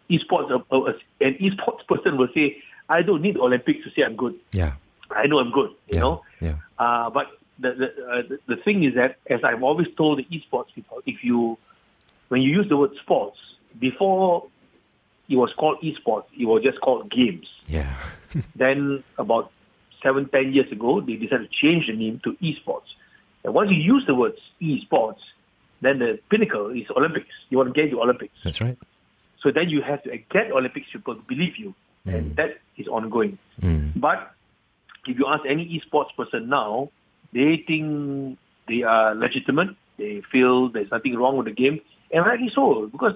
esports 0.09 0.51
uh, 0.51 0.75
uh, 0.75 0.93
an 1.21 1.35
esports 1.35 1.85
person 1.87 2.17
will 2.17 2.29
say, 2.33 2.57
"I 2.89 3.01
don't 3.01 3.21
need 3.21 3.37
Olympics 3.37 3.83
to 3.85 3.91
say 3.91 4.03
I'm 4.03 4.15
good. 4.15 4.35
Yeah. 4.51 4.73
I 5.11 5.27
know 5.27 5.39
I'm 5.39 5.51
good." 5.51 5.71
You 5.87 5.93
yeah. 5.93 5.99
know. 5.99 6.23
Yeah. 6.41 6.55
Uh, 6.77 7.09
but 7.09 7.27
the 7.59 7.73
the, 7.73 8.07
uh, 8.07 8.21
the 8.29 8.39
the 8.47 8.55
thing 8.57 8.83
is 8.83 8.95
that, 8.95 9.17
as 9.29 9.43
I've 9.43 9.63
always 9.63 9.87
told 9.95 10.19
the 10.19 10.25
esports 10.25 10.73
people, 10.73 11.01
if 11.05 11.23
you 11.23 11.57
when 12.29 12.41
you 12.41 12.51
use 12.51 12.67
the 12.67 12.77
word 12.77 12.95
sports 13.01 13.39
before 13.79 14.47
it 15.29 15.35
was 15.35 15.53
called 15.53 15.81
esports, 15.81 16.25
it 16.37 16.45
was 16.45 16.63
just 16.63 16.79
called 16.81 17.09
games. 17.09 17.47
Yeah. 17.67 17.93
Then 18.55 19.03
about 19.17 19.51
seven 20.03 20.29
ten 20.29 20.53
years 20.53 20.71
ago, 20.71 21.01
they 21.01 21.15
decided 21.15 21.49
to 21.51 21.57
change 21.57 21.87
the 21.87 21.93
name 21.93 22.21
to 22.23 22.33
esports. 22.33 22.95
And 23.43 23.53
once 23.53 23.71
you 23.71 23.77
use 23.77 24.05
the 24.05 24.15
words 24.15 24.39
esports, 24.61 25.19
then 25.81 25.99
the 25.99 26.19
pinnacle 26.29 26.69
is 26.69 26.85
Olympics. 26.95 27.33
You 27.49 27.57
want 27.57 27.73
to 27.73 27.81
get 27.81 27.91
to 27.91 28.01
Olympics. 28.01 28.33
That's 28.43 28.61
right. 28.61 28.77
So 29.39 29.51
then 29.51 29.69
you 29.69 29.81
have 29.81 30.03
to 30.03 30.17
get 30.17 30.51
Olympics 30.51 30.87
people 30.91 31.15
to 31.15 31.21
believe 31.21 31.57
you, 31.57 31.73
and 32.05 32.35
that 32.35 32.57
is 32.77 32.87
ongoing. 32.87 33.37
Mm. 33.61 33.93
But 33.95 34.33
if 35.07 35.17
you 35.17 35.27
ask 35.27 35.43
any 35.45 35.65
esports 35.79 36.15
person 36.15 36.49
now, 36.49 36.89
they 37.33 37.57
think 37.67 38.37
they 38.67 38.83
are 38.83 39.15
legitimate. 39.15 39.69
They 39.97 40.21
feel 40.31 40.69
there's 40.69 40.91
nothing 40.91 41.15
wrong 41.17 41.37
with 41.37 41.47
the 41.47 41.51
game, 41.53 41.81
and 42.11 42.25
rightly 42.25 42.49
so 42.49 42.87
because 42.87 43.13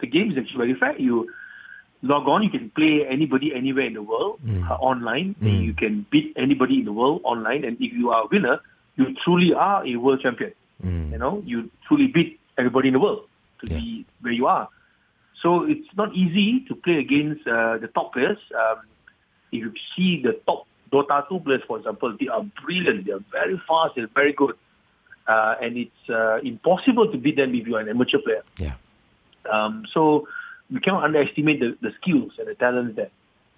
the 0.00 0.06
game 0.06 0.30
is 0.32 0.38
actually 0.38 0.58
very 0.58 0.74
fair. 0.74 0.98
You 0.98 1.30
log 2.02 2.28
on, 2.28 2.42
you 2.42 2.50
can 2.50 2.70
play 2.70 3.06
anybody 3.06 3.54
anywhere 3.54 3.86
in 3.86 3.94
the 3.94 4.02
world 4.02 4.40
uh, 4.70 4.74
online. 4.74 5.34
Mm. 5.42 5.64
You 5.64 5.74
can 5.74 6.06
beat 6.10 6.32
anybody 6.36 6.78
in 6.78 6.84
the 6.84 6.92
world 6.92 7.20
online, 7.24 7.64
and 7.64 7.76
if 7.80 7.92
you 7.92 8.10
are 8.10 8.22
a 8.22 8.26
winner, 8.26 8.60
you 8.96 9.14
truly 9.24 9.52
are 9.54 9.84
a 9.86 9.96
world 9.96 10.20
champion. 10.20 10.52
Mm. 10.84 11.12
You 11.12 11.18
know, 11.18 11.42
you 11.44 11.70
truly 11.86 12.06
beat 12.06 12.38
everybody 12.56 12.88
in 12.88 12.94
the 12.94 13.00
world 13.00 13.22
to 13.60 13.66
Yeah. 13.72 13.78
be 13.80 14.06
where 14.20 14.32
you 14.32 14.46
are. 14.46 14.68
So 15.42 15.64
it's 15.64 15.88
not 15.96 16.14
easy 16.14 16.60
to 16.68 16.74
play 16.74 16.98
against 16.98 17.46
uh, 17.46 17.78
the 17.78 17.88
top 17.88 18.12
players. 18.12 18.38
Um, 18.54 18.78
if 19.50 19.62
you 19.64 19.72
see 19.96 20.22
the 20.22 20.34
top 20.46 20.66
Dota 20.90 21.28
2 21.28 21.40
players, 21.40 21.62
for 21.66 21.78
example, 21.78 22.16
they 22.18 22.28
are 22.28 22.44
brilliant. 22.64 23.06
They 23.06 23.12
are 23.12 23.24
very 23.32 23.60
fast. 23.68 23.94
They're 23.96 24.08
very 24.14 24.32
good. 24.32 24.54
Uh, 25.26 25.56
and 25.60 25.76
it's 25.76 26.10
uh, 26.10 26.38
impossible 26.42 27.10
to 27.12 27.18
beat 27.18 27.36
them 27.36 27.54
if 27.54 27.66
you 27.66 27.76
are 27.76 27.80
an 27.80 27.88
amateur 27.88 28.18
player. 28.18 28.42
Yeah. 28.56 28.74
Um, 29.50 29.84
so 29.92 30.26
we 30.70 30.80
cannot 30.80 31.04
underestimate 31.04 31.60
the, 31.60 31.76
the 31.80 31.92
skills 32.00 32.32
and 32.38 32.48
the 32.48 32.54
talents 32.54 32.96
there. 32.96 33.10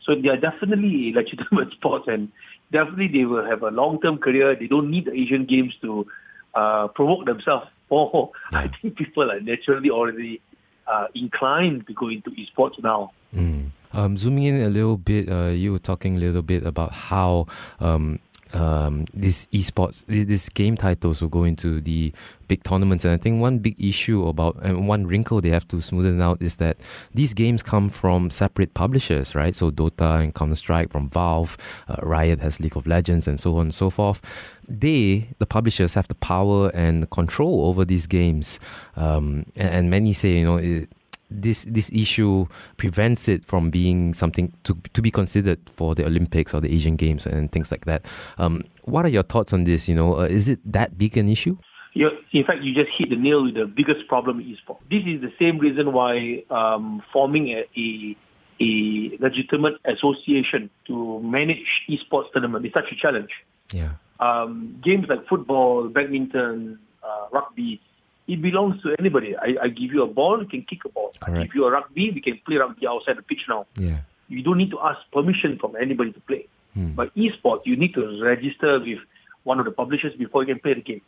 So 0.02 0.14
they 0.14 0.28
are 0.28 0.36
definitely 0.36 1.10
a 1.10 1.14
legitimate 1.14 1.72
sports 1.78 2.08
and 2.08 2.32
definitely 2.72 3.08
they 3.08 3.24
will 3.24 3.44
have 3.44 3.62
a 3.62 3.70
long-term 3.70 4.18
career. 4.18 4.56
They 4.56 4.66
don't 4.66 4.90
need 4.90 5.04
the 5.04 5.14
Asian 5.14 5.44
Games 5.44 5.74
to 5.82 6.06
uh, 6.54 6.88
provoke 6.88 7.26
themselves. 7.26 7.66
Oh, 7.92 8.30
I 8.52 8.68
think 8.68 8.94
people 8.94 9.32
are 9.32 9.40
naturally 9.40 9.90
already 9.90 10.40
uh, 10.86 11.08
inclined 11.12 11.88
to 11.88 11.92
go 11.92 12.08
into 12.08 12.30
esports 12.30 12.80
now. 12.80 13.10
Mm. 13.34 13.69
Um, 13.92 14.16
zooming 14.16 14.44
in 14.44 14.62
a 14.62 14.70
little 14.70 14.96
bit, 14.96 15.28
uh, 15.28 15.48
you 15.48 15.72
were 15.72 15.78
talking 15.78 16.16
a 16.16 16.18
little 16.18 16.42
bit 16.42 16.64
about 16.64 16.92
how 16.92 17.46
um, 17.80 18.20
um, 18.52 19.06
these 19.14 19.46
esports, 19.48 20.06
th- 20.06 20.26
these 20.26 20.48
game 20.48 20.76
titles 20.76 21.20
will 21.20 21.28
go 21.28 21.44
into 21.44 21.80
the 21.80 22.12
big 22.48 22.62
tournaments. 22.64 23.04
And 23.04 23.14
I 23.14 23.16
think 23.16 23.40
one 23.40 23.58
big 23.58 23.82
issue 23.82 24.26
about, 24.26 24.56
and 24.62 24.88
one 24.88 25.06
wrinkle 25.06 25.40
they 25.40 25.50
have 25.50 25.66
to 25.68 25.76
smoothen 25.76 26.20
out 26.20 26.42
is 26.42 26.56
that 26.56 26.78
these 27.14 27.34
games 27.34 27.62
come 27.62 27.88
from 27.88 28.30
separate 28.30 28.74
publishers, 28.74 29.34
right? 29.34 29.54
So 29.54 29.70
Dota 29.70 30.20
and 30.22 30.34
Counter 30.34 30.56
Strike 30.56 30.90
from 30.90 31.08
Valve, 31.08 31.56
uh, 31.88 31.96
Riot 32.02 32.40
has 32.40 32.60
League 32.60 32.76
of 32.76 32.86
Legends, 32.86 33.28
and 33.28 33.38
so 33.38 33.56
on 33.56 33.66
and 33.66 33.74
so 33.74 33.90
forth. 33.90 34.20
They, 34.68 35.28
the 35.38 35.46
publishers, 35.46 35.94
have 35.94 36.08
the 36.08 36.14
power 36.16 36.70
and 36.70 37.10
control 37.10 37.66
over 37.66 37.84
these 37.84 38.06
games. 38.06 38.58
Um, 38.96 39.46
and, 39.56 39.68
and 39.68 39.90
many 39.90 40.12
say, 40.12 40.38
you 40.38 40.44
know, 40.44 40.56
it, 40.56 40.88
this 41.30 41.64
this 41.64 41.90
issue 41.92 42.46
prevents 42.76 43.28
it 43.28 43.44
from 43.44 43.70
being 43.70 44.14
something 44.14 44.52
to 44.64 44.76
to 44.92 45.02
be 45.02 45.10
considered 45.10 45.58
for 45.70 45.94
the 45.94 46.04
Olympics 46.04 46.52
or 46.54 46.60
the 46.60 46.72
Asian 46.72 46.96
Games 46.96 47.26
and 47.26 47.50
things 47.52 47.70
like 47.70 47.84
that. 47.86 48.04
Um, 48.38 48.64
what 48.84 49.04
are 49.04 49.08
your 49.08 49.22
thoughts 49.22 49.52
on 49.52 49.64
this? 49.64 49.88
You 49.88 49.94
know, 49.94 50.18
uh, 50.18 50.24
is 50.24 50.48
it 50.48 50.60
that 50.72 50.98
big 50.98 51.16
an 51.16 51.28
issue? 51.28 51.56
you 51.92 52.10
in 52.32 52.44
fact, 52.44 52.62
you 52.62 52.74
just 52.74 52.90
hit 52.96 53.10
the 53.10 53.16
nail 53.16 53.42
with 53.44 53.54
the 53.54 53.66
biggest 53.66 54.06
problem 54.08 54.40
in 54.40 54.46
esports. 54.46 54.78
This 54.90 55.04
is 55.06 55.20
the 55.20 55.32
same 55.38 55.58
reason 55.58 55.92
why 55.92 56.44
um, 56.50 57.02
forming 57.12 57.48
a, 57.48 57.64
a 57.76 58.16
a 58.60 59.16
legitimate 59.20 59.76
association 59.86 60.68
to 60.86 61.20
manage 61.20 61.82
esports 61.88 62.30
tournament 62.32 62.66
is 62.66 62.72
such 62.72 62.92
a 62.92 62.96
challenge. 62.96 63.30
Yeah. 63.72 63.92
um, 64.20 64.78
games 64.82 65.06
like 65.08 65.26
football, 65.26 65.88
badminton, 65.88 66.78
uh, 67.02 67.26
rugby, 67.32 67.80
it 68.26 68.40
belongs 68.40 68.82
to 68.82 68.94
anybody. 68.98 69.36
I, 69.36 69.56
I 69.62 69.68
give 69.68 69.92
you 69.92 70.02
a 70.02 70.06
ball, 70.06 70.40
you 70.40 70.48
can 70.48 70.62
kick 70.62 70.84
a 70.84 70.88
ball. 70.88 71.12
I 71.22 71.26
Correct. 71.26 71.46
give 71.46 71.54
you 71.54 71.64
a 71.66 71.70
rugby, 71.70 72.10
we 72.10 72.20
can 72.20 72.40
play 72.46 72.56
rugby 72.56 72.86
outside 72.86 73.16
the 73.16 73.22
pitch 73.22 73.44
now. 73.48 73.66
Yeah. 73.76 74.00
You 74.28 74.42
don't 74.42 74.58
need 74.58 74.70
to 74.70 74.80
ask 74.80 75.00
permission 75.12 75.58
from 75.58 75.74
anybody 75.76 76.12
to 76.12 76.20
play. 76.20 76.46
Hmm. 76.74 76.92
But 76.92 77.14
esports, 77.16 77.62
you 77.64 77.76
need 77.76 77.94
to 77.94 78.22
register 78.22 78.78
with 78.78 79.00
one 79.42 79.58
of 79.58 79.64
the 79.64 79.72
publishers 79.72 80.14
before 80.14 80.42
you 80.42 80.54
can 80.54 80.60
play 80.60 80.74
the 80.74 80.82
game. 80.82 81.02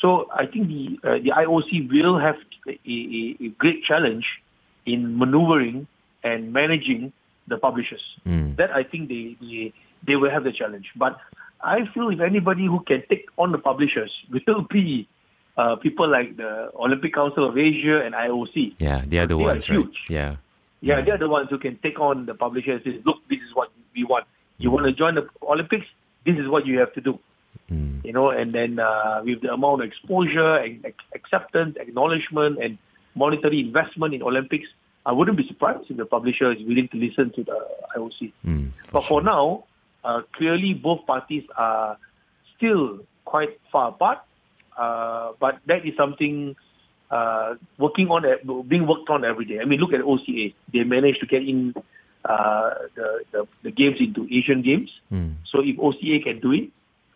So 0.00 0.28
I 0.32 0.46
think 0.46 0.68
the 0.68 0.98
uh, 1.04 1.18
the 1.18 1.30
IOC 1.30 1.90
will 1.90 2.18
have 2.18 2.36
a, 2.66 2.78
a, 2.86 3.36
a 3.40 3.48
great 3.58 3.84
challenge 3.84 4.26
in 4.86 5.18
maneuvering 5.18 5.86
and 6.24 6.52
managing 6.52 7.12
the 7.48 7.58
publishers. 7.58 8.02
Mm. 8.26 8.56
That 8.56 8.70
I 8.70 8.82
think 8.82 9.08
they, 9.08 9.36
they 9.40 9.72
they 10.06 10.16
will 10.16 10.30
have 10.30 10.44
the 10.44 10.52
challenge. 10.52 10.90
But 10.96 11.20
I 11.62 11.86
feel 11.92 12.08
if 12.08 12.20
anybody 12.20 12.66
who 12.66 12.80
can 12.80 13.02
take 13.08 13.26
on 13.36 13.52
the 13.52 13.58
publishers 13.58 14.12
will 14.46 14.62
be 14.62 15.08
uh, 15.56 15.76
people 15.76 16.08
like 16.08 16.36
the 16.36 16.70
Olympic 16.74 17.14
Council 17.14 17.44
of 17.48 17.58
Asia 17.58 18.02
and 18.04 18.14
IOC. 18.14 18.74
Yeah, 18.78 19.02
they 19.06 19.18
are 19.18 19.26
the 19.26 19.36
They 19.36 19.42
are 19.42 19.46
ones, 19.46 19.68
right? 19.68 19.78
huge. 19.80 19.98
Yeah. 20.08 20.36
Yeah, 20.82 21.02
they're 21.02 21.18
the 21.18 21.28
ones 21.28 21.48
who 21.50 21.58
can 21.58 21.76
take 21.78 22.00
on 22.00 22.24
the 22.26 22.34
publishers 22.34 22.80
and 22.84 22.94
say, 22.94 23.02
look, 23.04 23.18
this 23.28 23.40
is 23.40 23.54
what 23.54 23.70
we 23.94 24.04
want. 24.04 24.24
You 24.56 24.70
want 24.70 24.86
to 24.86 24.92
join 24.92 25.14
the 25.14 25.28
Olympics? 25.42 25.86
This 26.24 26.38
is 26.38 26.48
what 26.48 26.66
you 26.66 26.78
have 26.78 26.92
to 26.94 27.00
do. 27.00 27.18
Mm. 27.70 28.04
You 28.04 28.12
know, 28.12 28.30
and 28.30 28.54
then 28.54 28.78
uh, 28.78 29.20
with 29.24 29.42
the 29.42 29.52
amount 29.52 29.82
of 29.82 29.88
exposure 29.88 30.56
and 30.56 30.84
acceptance, 31.14 31.76
acknowledgement, 31.78 32.58
and 32.62 32.78
monetary 33.14 33.60
investment 33.60 34.14
in 34.14 34.22
Olympics, 34.22 34.68
I 35.04 35.12
wouldn't 35.12 35.36
be 35.36 35.46
surprised 35.46 35.90
if 35.90 35.96
the 35.96 36.06
publisher 36.06 36.52
is 36.52 36.62
willing 36.66 36.88
to 36.88 36.96
listen 36.96 37.30
to 37.32 37.44
the 37.44 37.58
IOC. 37.96 38.32
Mm. 38.46 38.70
But 38.92 39.04
for 39.04 39.22
now, 39.22 39.64
uh, 40.04 40.22
clearly 40.32 40.74
both 40.74 41.06
parties 41.06 41.44
are 41.56 41.98
still 42.56 43.00
quite 43.24 43.60
far 43.72 43.88
apart. 43.88 44.18
Uh, 44.80 45.32
but 45.38 45.60
that 45.66 45.84
is 45.84 45.94
something 45.96 46.56
uh, 47.10 47.54
working 47.76 48.08
on, 48.08 48.24
being 48.66 48.86
worked 48.86 49.10
on 49.10 49.24
every 49.24 49.44
day. 49.44 49.60
I 49.60 49.66
mean, 49.66 49.78
look 49.78 49.92
at 49.92 50.00
OCA. 50.00 50.54
They 50.72 50.84
managed 50.84 51.20
to 51.20 51.26
get 51.26 51.46
in 51.46 51.74
uh, 52.24 52.70
the, 52.94 53.24
the, 53.32 53.48
the 53.62 53.70
games 53.70 53.96
into 54.00 54.26
Asian 54.30 54.62
games. 54.62 54.90
Mm. 55.12 55.34
So 55.44 55.60
if 55.60 55.78
OCA 55.78 56.24
can 56.24 56.40
do 56.40 56.52
it, 56.52 56.70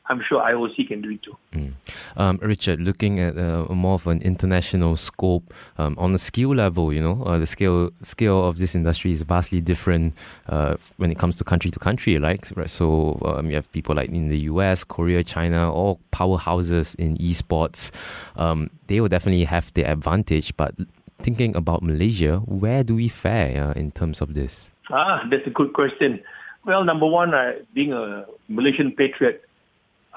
I'm 0.06 0.22
sure 0.22 0.42
IOC 0.42 0.88
can 0.88 1.00
do 1.00 1.10
it 1.10 1.22
too. 1.22 1.36
Mm. 1.52 1.72
Um, 2.16 2.38
Richard, 2.42 2.80
looking 2.80 3.20
at 3.20 3.38
uh, 3.38 3.64
more 3.70 3.94
of 3.94 4.06
an 4.06 4.20
international 4.20 4.96
scope 4.96 5.54
um, 5.78 5.96
on 5.98 6.14
a 6.14 6.18
skill 6.18 6.54
level, 6.54 6.92
you 6.92 7.00
know, 7.00 7.22
uh, 7.24 7.38
the 7.38 7.46
scale 7.46 7.90
scale 8.02 8.46
of 8.46 8.58
this 8.58 8.74
industry 8.74 9.12
is 9.12 9.22
vastly 9.22 9.62
different 9.62 10.14
uh, 10.48 10.76
when 10.98 11.10
it 11.10 11.18
comes 11.18 11.36
to 11.36 11.44
country 11.44 11.70
to 11.70 11.78
country, 11.78 12.18
right? 12.18 12.52
right? 12.54 12.68
So 12.68 13.18
um, 13.24 13.48
you 13.48 13.56
have 13.56 13.70
people 13.72 13.94
like 13.94 14.10
in 14.10 14.28
the 14.28 14.40
US, 14.40 14.84
Korea, 14.84 15.22
China, 15.22 15.72
all 15.72 16.00
powerhouses 16.12 16.94
in 16.96 17.16
esports. 17.16 17.90
Um, 18.36 18.68
they 18.88 19.00
will 19.00 19.08
definitely 19.08 19.44
have 19.44 19.72
the 19.72 19.84
advantage, 19.84 20.54
but 20.56 20.74
thinking 21.22 21.56
about 21.56 21.82
Malaysia, 21.82 22.38
where 22.44 22.84
do 22.84 22.96
we 22.96 23.08
fare 23.08 23.68
uh, 23.68 23.72
in 23.72 23.90
terms 23.90 24.20
of 24.20 24.34
this? 24.34 24.70
Ah, 24.90 25.24
that's 25.30 25.46
a 25.46 25.50
good 25.50 25.72
question. 25.72 26.20
Well, 26.66 26.84
number 26.84 27.06
one, 27.06 27.32
uh, 27.34 27.52
being 27.72 27.92
a 27.92 28.26
Malaysian 28.48 28.92
patriot, 28.92 29.42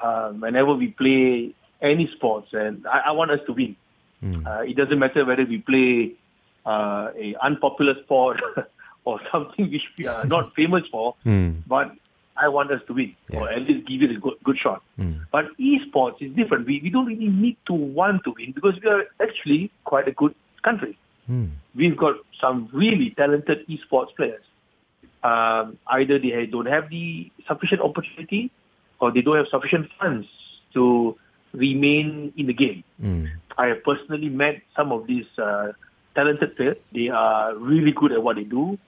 uh, 0.02 0.30
whenever 0.32 0.74
we 0.74 0.88
play 0.88 1.54
any 1.80 2.06
sports, 2.08 2.52
and 2.52 2.86
I, 2.86 3.02
I 3.06 3.12
want 3.12 3.30
us 3.30 3.40
to 3.46 3.52
win. 3.52 3.76
Mm. 4.22 4.46
Uh, 4.46 4.62
it 4.62 4.76
doesn't 4.76 4.98
matter 4.98 5.24
whether 5.24 5.44
we 5.44 5.58
play 5.58 6.12
uh, 6.66 7.10
a 7.16 7.34
unpopular 7.42 7.94
sport 8.02 8.40
or 9.04 9.20
something 9.30 9.70
which 9.70 9.84
we 9.96 10.06
are 10.06 10.24
not 10.26 10.54
famous 10.56 10.84
for, 10.90 11.14
Mm. 11.24 11.62
but 11.66 11.92
I 12.36 12.48
want 12.48 12.70
us 12.70 12.80
to 12.86 12.92
win, 12.94 13.14
Yeah. 13.30 13.40
or 13.40 13.50
at 13.50 13.62
least 13.62 13.86
give 13.88 14.02
it 14.02 14.10
a 14.12 14.18
good, 14.18 14.34
good 14.44 14.58
shot. 14.58 14.82
Mm. 14.98 15.20
But 15.32 15.46
esports 15.58 16.20
is 16.22 16.32
different. 16.36 16.66
We, 16.66 16.80
we 16.80 16.90
don't 16.90 17.06
really 17.06 17.28
need 17.28 17.56
to 17.66 17.72
want 17.72 18.24
to 18.24 18.34
win 18.36 18.52
because 18.52 18.74
we 18.82 18.88
are 18.88 19.04
actually 19.20 19.70
quite 19.84 20.06
a 20.08 20.12
good 20.12 20.34
country. 20.62 20.96
Mm. 21.30 21.50
We've 21.74 21.96
got 21.96 22.16
some 22.40 22.68
really 22.72 23.10
talented 23.10 23.66
esports 23.68 24.14
players. 24.14 24.42
Um, 25.24 25.78
either 25.88 26.18
they 26.20 26.46
don't 26.46 26.66
have 26.66 26.90
the 26.90 27.30
sufficient 27.48 27.80
opportunity 27.80 28.52
or 29.00 29.10
they 29.10 29.22
don't 29.22 29.36
have 29.36 29.48
sufficient 29.48 29.90
funds 30.00 30.26
to 30.74 31.16
remain 31.52 32.32
in 32.36 32.46
the 32.46 32.52
game. 32.52 32.84
Mm. 33.02 33.28
I 33.56 33.66
have 33.66 33.82
personally 33.84 34.28
met 34.28 34.62
some 34.76 34.92
of 34.92 35.06
these 35.06 35.26
uh, 35.38 35.72
talented 36.14 36.56
players. 36.56 36.76
They 36.92 37.08
are 37.08 37.54
really 37.56 37.92
good 37.92 38.12
at 38.12 38.22
what 38.22 38.36
they 38.36 38.44
do. 38.44 38.78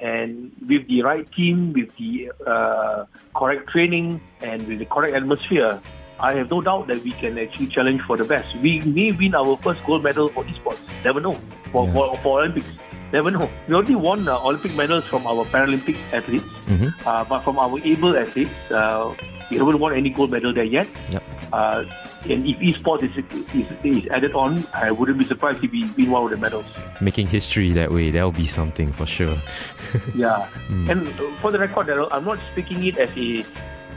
And 0.00 0.50
with 0.66 0.88
the 0.88 1.02
right 1.02 1.30
team, 1.32 1.74
with 1.74 1.94
the 1.96 2.32
uh, 2.46 3.04
correct 3.34 3.68
training, 3.68 4.20
and 4.40 4.66
with 4.66 4.78
the 4.78 4.86
correct 4.86 5.14
atmosphere, 5.14 5.80
I 6.18 6.34
have 6.34 6.50
no 6.50 6.60
doubt 6.62 6.86
that 6.88 7.02
we 7.02 7.12
can 7.12 7.38
actually 7.38 7.66
challenge 7.66 8.00
for 8.02 8.16
the 8.16 8.24
best. 8.24 8.56
We 8.58 8.80
may 8.80 9.12
win 9.12 9.34
our 9.34 9.56
first 9.58 9.84
gold 9.84 10.02
medal 10.02 10.30
for 10.30 10.44
esports. 10.44 10.78
Never 11.04 11.20
know. 11.20 11.34
For, 11.70 11.86
Yeah. 11.86 11.92
for, 11.92 12.18
for 12.22 12.40
Olympics. 12.40 12.66
Never 13.12 13.30
know. 13.30 13.50
We 13.68 13.74
already 13.74 13.94
won 13.96 14.28
uh, 14.28 14.38
Olympic 14.38 14.74
medals 14.74 15.04
from 15.04 15.26
our 15.26 15.44
Paralympic 15.46 15.96
athletes, 16.12 16.44
Mhm. 16.68 16.94
uh, 17.04 17.24
but 17.24 17.40
from 17.42 17.58
our 17.58 17.78
able 17.82 18.16
athletes, 18.16 18.54
uh, 18.70 19.12
we 19.50 19.58
haven't 19.58 19.78
won 19.80 19.94
any 19.94 20.10
gold 20.10 20.30
medal 20.30 20.52
there 20.52 20.64
yet. 20.64 20.86
Yep. 21.10 21.22
Uh, 21.52 21.82
and 22.30 22.46
if 22.46 22.58
esports 22.60 23.02
is, 23.02 23.24
is, 23.52 23.66
is 23.82 24.08
added 24.10 24.32
on, 24.34 24.64
I 24.72 24.92
wouldn't 24.92 25.18
be 25.18 25.24
surprised 25.24 25.64
if 25.64 25.72
we 25.72 25.82
win 25.96 26.10
one 26.12 26.22
of 26.24 26.30
the 26.30 26.36
medals. 26.36 26.66
Making 27.00 27.26
history 27.26 27.72
that 27.72 27.90
way, 27.90 28.12
that'll 28.12 28.30
be 28.30 28.46
something 28.46 28.92
for 28.92 29.06
sure. 29.06 29.34
Yeah. 30.14 30.46
And 30.88 31.08
uh, 31.18 31.26
for 31.42 31.50
the 31.50 31.58
record, 31.58 31.88
Daryl, 31.88 32.08
I'm 32.12 32.24
not 32.24 32.38
speaking 32.52 32.84
it 32.84 32.96
as 32.98 33.10
a 33.16 33.44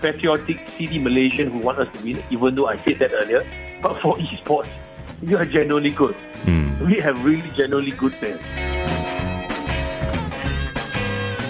patriotic 0.01 0.67
CD 0.75 0.97
Malaysian 0.97 1.51
who 1.51 1.59
want 1.59 1.77
us 1.77 1.87
to 1.93 2.03
win, 2.03 2.23
even 2.31 2.55
though 2.55 2.67
I 2.67 2.81
said 2.83 2.97
that 2.99 3.11
earlier. 3.13 3.45
But 3.81 4.01
for 4.01 4.17
esports, 4.25 4.69
we 5.21 5.35
are 5.35 5.45
genuinely 5.45 5.91
good. 5.91 6.15
Mm. 6.49 6.81
We 6.87 6.95
have 6.99 7.23
really 7.23 7.49
genuinely 7.55 7.91
good 7.91 8.13
players. 8.13 8.41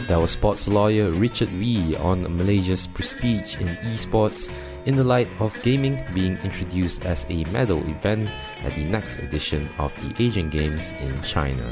That 0.07 0.19
was 0.19 0.31
sports 0.31 0.67
lawyer 0.67 1.12
Richard 1.12 1.51
Wee 1.53 1.95
on 1.95 2.24
Malaysia's 2.38 2.88
prestige 2.88 3.55
in 3.55 3.67
esports 3.77 4.51
in 4.86 4.98
the 4.98 5.03
light 5.03 5.29
of 5.39 5.57
gaming 5.63 6.03
being 6.13 6.38
introduced 6.39 7.05
as 7.05 7.25
a 7.29 7.45
medal 7.45 7.79
event 7.88 8.29
at 8.63 8.75
the 8.75 8.83
next 8.83 9.19
edition 9.19 9.69
of 9.79 9.93
the 10.03 10.24
Asian 10.24 10.50
Games 10.50 10.91
in 11.00 11.22
China. 11.22 11.63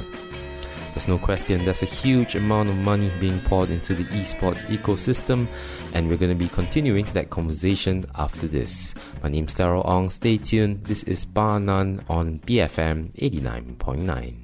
There's 0.94 1.10
no 1.10 1.18
question 1.18 1.66
there's 1.66 1.84
a 1.84 1.88
huge 1.88 2.36
amount 2.36 2.70
of 2.70 2.78
money 2.78 3.12
being 3.20 3.40
poured 3.42 3.70
into 3.70 3.94
the 3.94 4.06
esports 4.06 4.66
ecosystem, 4.66 5.48
and 5.94 6.08
we're 6.08 6.18
going 6.18 6.32
to 6.32 6.36
be 6.36 6.50
continuing 6.50 7.06
that 7.14 7.30
conversation 7.30 8.06
after 8.16 8.48
this. 8.48 8.96
My 9.24 9.30
name's 9.30 9.56
Daryl 9.56 9.86
Ong. 9.86 10.10
Stay 10.10 10.38
tuned. 10.38 10.86
This 10.86 11.04
is 11.04 11.26
Bar 11.26 11.60
None 11.60 12.04
on 12.08 12.40
BFM 12.40 13.14
89.9. 13.16 14.41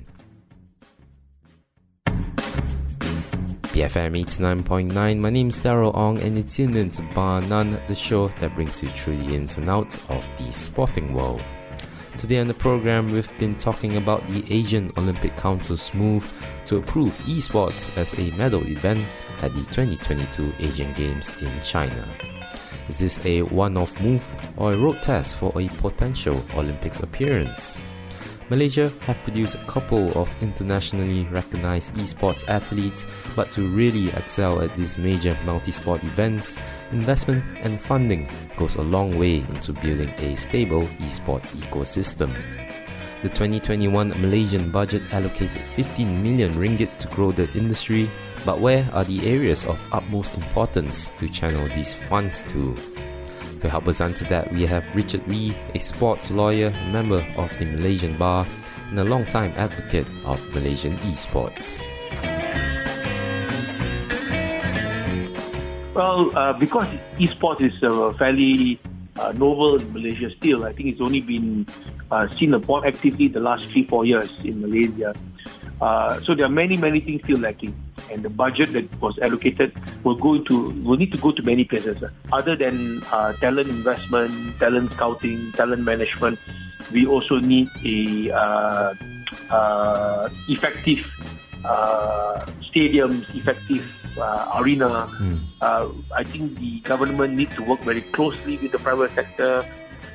BFM 3.78 4.26
89.9. 4.26 5.20
My 5.20 5.30
name 5.30 5.50
is 5.50 5.60
Daryl 5.60 5.94
Ong, 5.94 6.18
and 6.24 6.36
you're 6.36 6.48
tuned 6.48 6.76
in 6.76 6.90
to 6.90 7.04
Bar 7.14 7.42
None, 7.42 7.80
the 7.88 7.94
show 7.94 8.30
that 8.40 8.56
brings 8.56 8.82
you 8.82 8.90
through 8.90 9.18
the 9.18 9.36
ins 9.36 9.60
and 9.60 9.70
outs 9.70 10.00
of 10.10 10.28
the 10.40 10.52
sporting 10.52 11.14
world. 11.14 11.44
Today 12.18 12.40
on 12.40 12.48
the 12.48 12.56
program, 12.56 13.08
we've 13.10 13.30
been 13.38 13.54
talking 13.54 13.96
about 13.96 14.28
the 14.30 14.44
Asian 14.52 14.92
Olympic 14.98 15.36
Council's 15.38 15.94
move 15.94 16.28
to 16.66 16.78
approve 16.78 17.16
esports 17.28 17.96
as 17.96 18.18
a 18.18 18.36
medal 18.36 18.66
event 18.66 19.06
at 19.44 19.54
the 19.54 19.62
2022 19.66 20.54
Asian 20.58 20.92
Games 20.94 21.36
in 21.40 21.62
China. 21.62 22.04
Is 22.90 22.98
this 22.98 23.24
a 23.28 23.44
one 23.44 23.78
off 23.78 24.02
move 24.02 24.28
or 24.58 24.74
a 24.74 24.78
road 24.78 25.04
test 25.04 25.36
for 25.36 25.54
a 25.56 25.68
potential 25.68 26.44
Olympics 26.56 27.02
appearance? 27.02 27.80
Malaysia 28.50 28.90
have 29.02 29.22
produced 29.24 29.56
a 29.56 29.66
couple 29.66 30.10
of 30.18 30.34
internationally 30.42 31.24
recognized 31.26 31.94
esports 31.96 32.48
athletes, 32.48 33.06
but 33.36 33.52
to 33.52 33.68
really 33.68 34.10
excel 34.12 34.62
at 34.62 34.76
these 34.78 34.98
major 34.98 35.38
multi-sport 35.46 36.02
events, 36.04 36.58
investment 36.92 37.44
and 37.60 37.82
funding 37.82 38.30
goes 38.56 38.76
a 38.76 38.82
long 38.82 39.18
way 39.18 39.40
into 39.40 39.74
building 39.74 40.14
a 40.20 40.36
stable 40.36 40.84
esports 41.04 41.54
ecosystem. 41.58 42.34
The 43.22 43.30
2021 43.30 44.10
Malaysian 44.22 44.72
budget 44.72 45.02
allocated 45.12 45.62
15 45.74 46.24
million 46.24 46.54
ringgit 46.54 46.98
to 47.00 47.08
grow 47.10 47.34
the 47.34 47.52
industry, 47.54 48.10
but 48.46 48.62
where 48.62 48.88
are 48.94 49.04
the 49.04 49.28
areas 49.28 49.66
of 49.66 49.78
utmost 49.92 50.36
importance 50.36 51.12
to 51.18 51.28
channel 51.28 51.68
these 51.76 51.94
funds 51.94 52.44
to? 52.44 52.78
To 53.68 53.72
help 53.72 53.90
us 53.90 54.00
answer 54.00 54.24
that, 54.30 54.50
we 54.54 54.66
have 54.66 54.86
Richard 54.96 55.28
Wee, 55.28 55.54
a 55.76 55.80
sports 55.80 56.32
lawyer, 56.32 56.72
member 56.88 57.20
of 57.36 57.52
the 57.60 57.66
Malaysian 57.66 58.16
Bar, 58.16 58.48
and 58.90 58.98
a 58.98 59.04
long-time 59.04 59.52
advocate 59.58 60.08
of 60.24 60.40
Malaysian 60.56 60.96
esports. 61.04 61.84
Well, 65.94 66.32
uh, 66.32 66.54
because 66.54 66.88
esports 67.20 67.60
is 67.60 67.84
uh, 67.84 68.14
fairly 68.14 68.80
uh, 69.20 69.34
novel 69.34 69.82
in 69.82 69.92
Malaysia 69.92 70.30
still, 70.30 70.64
I 70.64 70.72
think 70.72 70.88
it's 70.88 71.02
only 71.02 71.20
been 71.20 71.68
uh, 72.10 72.30
seen 72.30 72.54
upon 72.54 72.88
actively 72.88 73.28
the 73.28 73.42
last 73.42 73.68
three, 73.68 73.84
four 73.84 74.06
years 74.06 74.32
in 74.46 74.62
Malaysia. 74.62 75.14
Uh, 75.82 76.22
so 76.22 76.34
there 76.34 76.46
are 76.46 76.56
many, 76.64 76.78
many 76.78 77.02
things 77.02 77.22
still 77.26 77.40
lacking. 77.40 77.76
And 78.12 78.24
the 78.24 78.30
budget 78.30 78.74
that 78.74 79.02
was 79.02 79.18
allocated 79.20 79.74
will 80.04 80.16
go 80.16 80.36
into 80.36 80.70
will 80.84 80.98
need 80.98 81.12
to 81.12 81.18
go 81.18 81.32
to 81.32 81.42
many 81.44 81.64
places. 81.64 82.04
Other 82.32 82.56
than 82.56 83.04
uh, 83.12 83.34
talent 83.34 83.70
investment, 83.70 84.58
talent 84.60 84.92
scouting, 84.94 85.52
talent 85.54 85.84
management, 85.84 86.40
we 86.92 87.06
also 87.06 87.40
need 87.40 87.70
a 87.84 88.32
uh, 88.32 88.94
uh, 89.50 90.30
effective 90.48 91.06
uh, 91.66 92.46
stadiums, 92.62 93.28
effective 93.36 93.86
uh, 94.18 94.60
arena. 94.60 95.08
Mm. 95.20 95.40
Uh, 95.62 95.90
I 96.16 96.24
think 96.24 96.58
the 96.60 96.80
government 96.82 97.34
needs 97.34 97.54
to 97.56 97.64
work 97.64 97.82
very 97.82 98.02
closely 98.02 98.58
with 98.58 98.72
the 98.72 98.80
private 98.80 99.12
sector. 99.16 99.66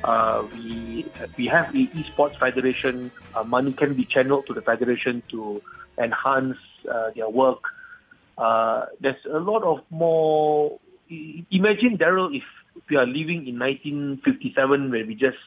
Uh, 0.03 0.43
we 0.53 1.05
we 1.37 1.47
have 1.47 1.71
the 1.73 1.87
esports 1.95 2.37
federation. 2.39 3.11
Uh, 3.35 3.43
money 3.43 3.71
can 3.71 3.93
be 3.93 4.03
channeled 4.03 4.45
to 4.47 4.53
the 4.53 4.61
federation 4.61 5.23
to 5.29 5.61
enhance 5.97 6.57
uh, 6.91 7.11
their 7.15 7.29
work. 7.29 7.63
Uh, 8.37 8.85
there's 8.99 9.23
a 9.25 9.39
lot 9.39 9.63
of 9.63 9.79
more. 9.89 10.79
Imagine 11.51 11.97
Daryl, 11.97 12.35
if 12.35 12.43
we 12.89 12.97
are 12.97 13.05
living 13.05 13.47
in 13.47 13.59
1957 13.59 14.91
when 14.91 15.07
we 15.07 15.15
just 15.15 15.37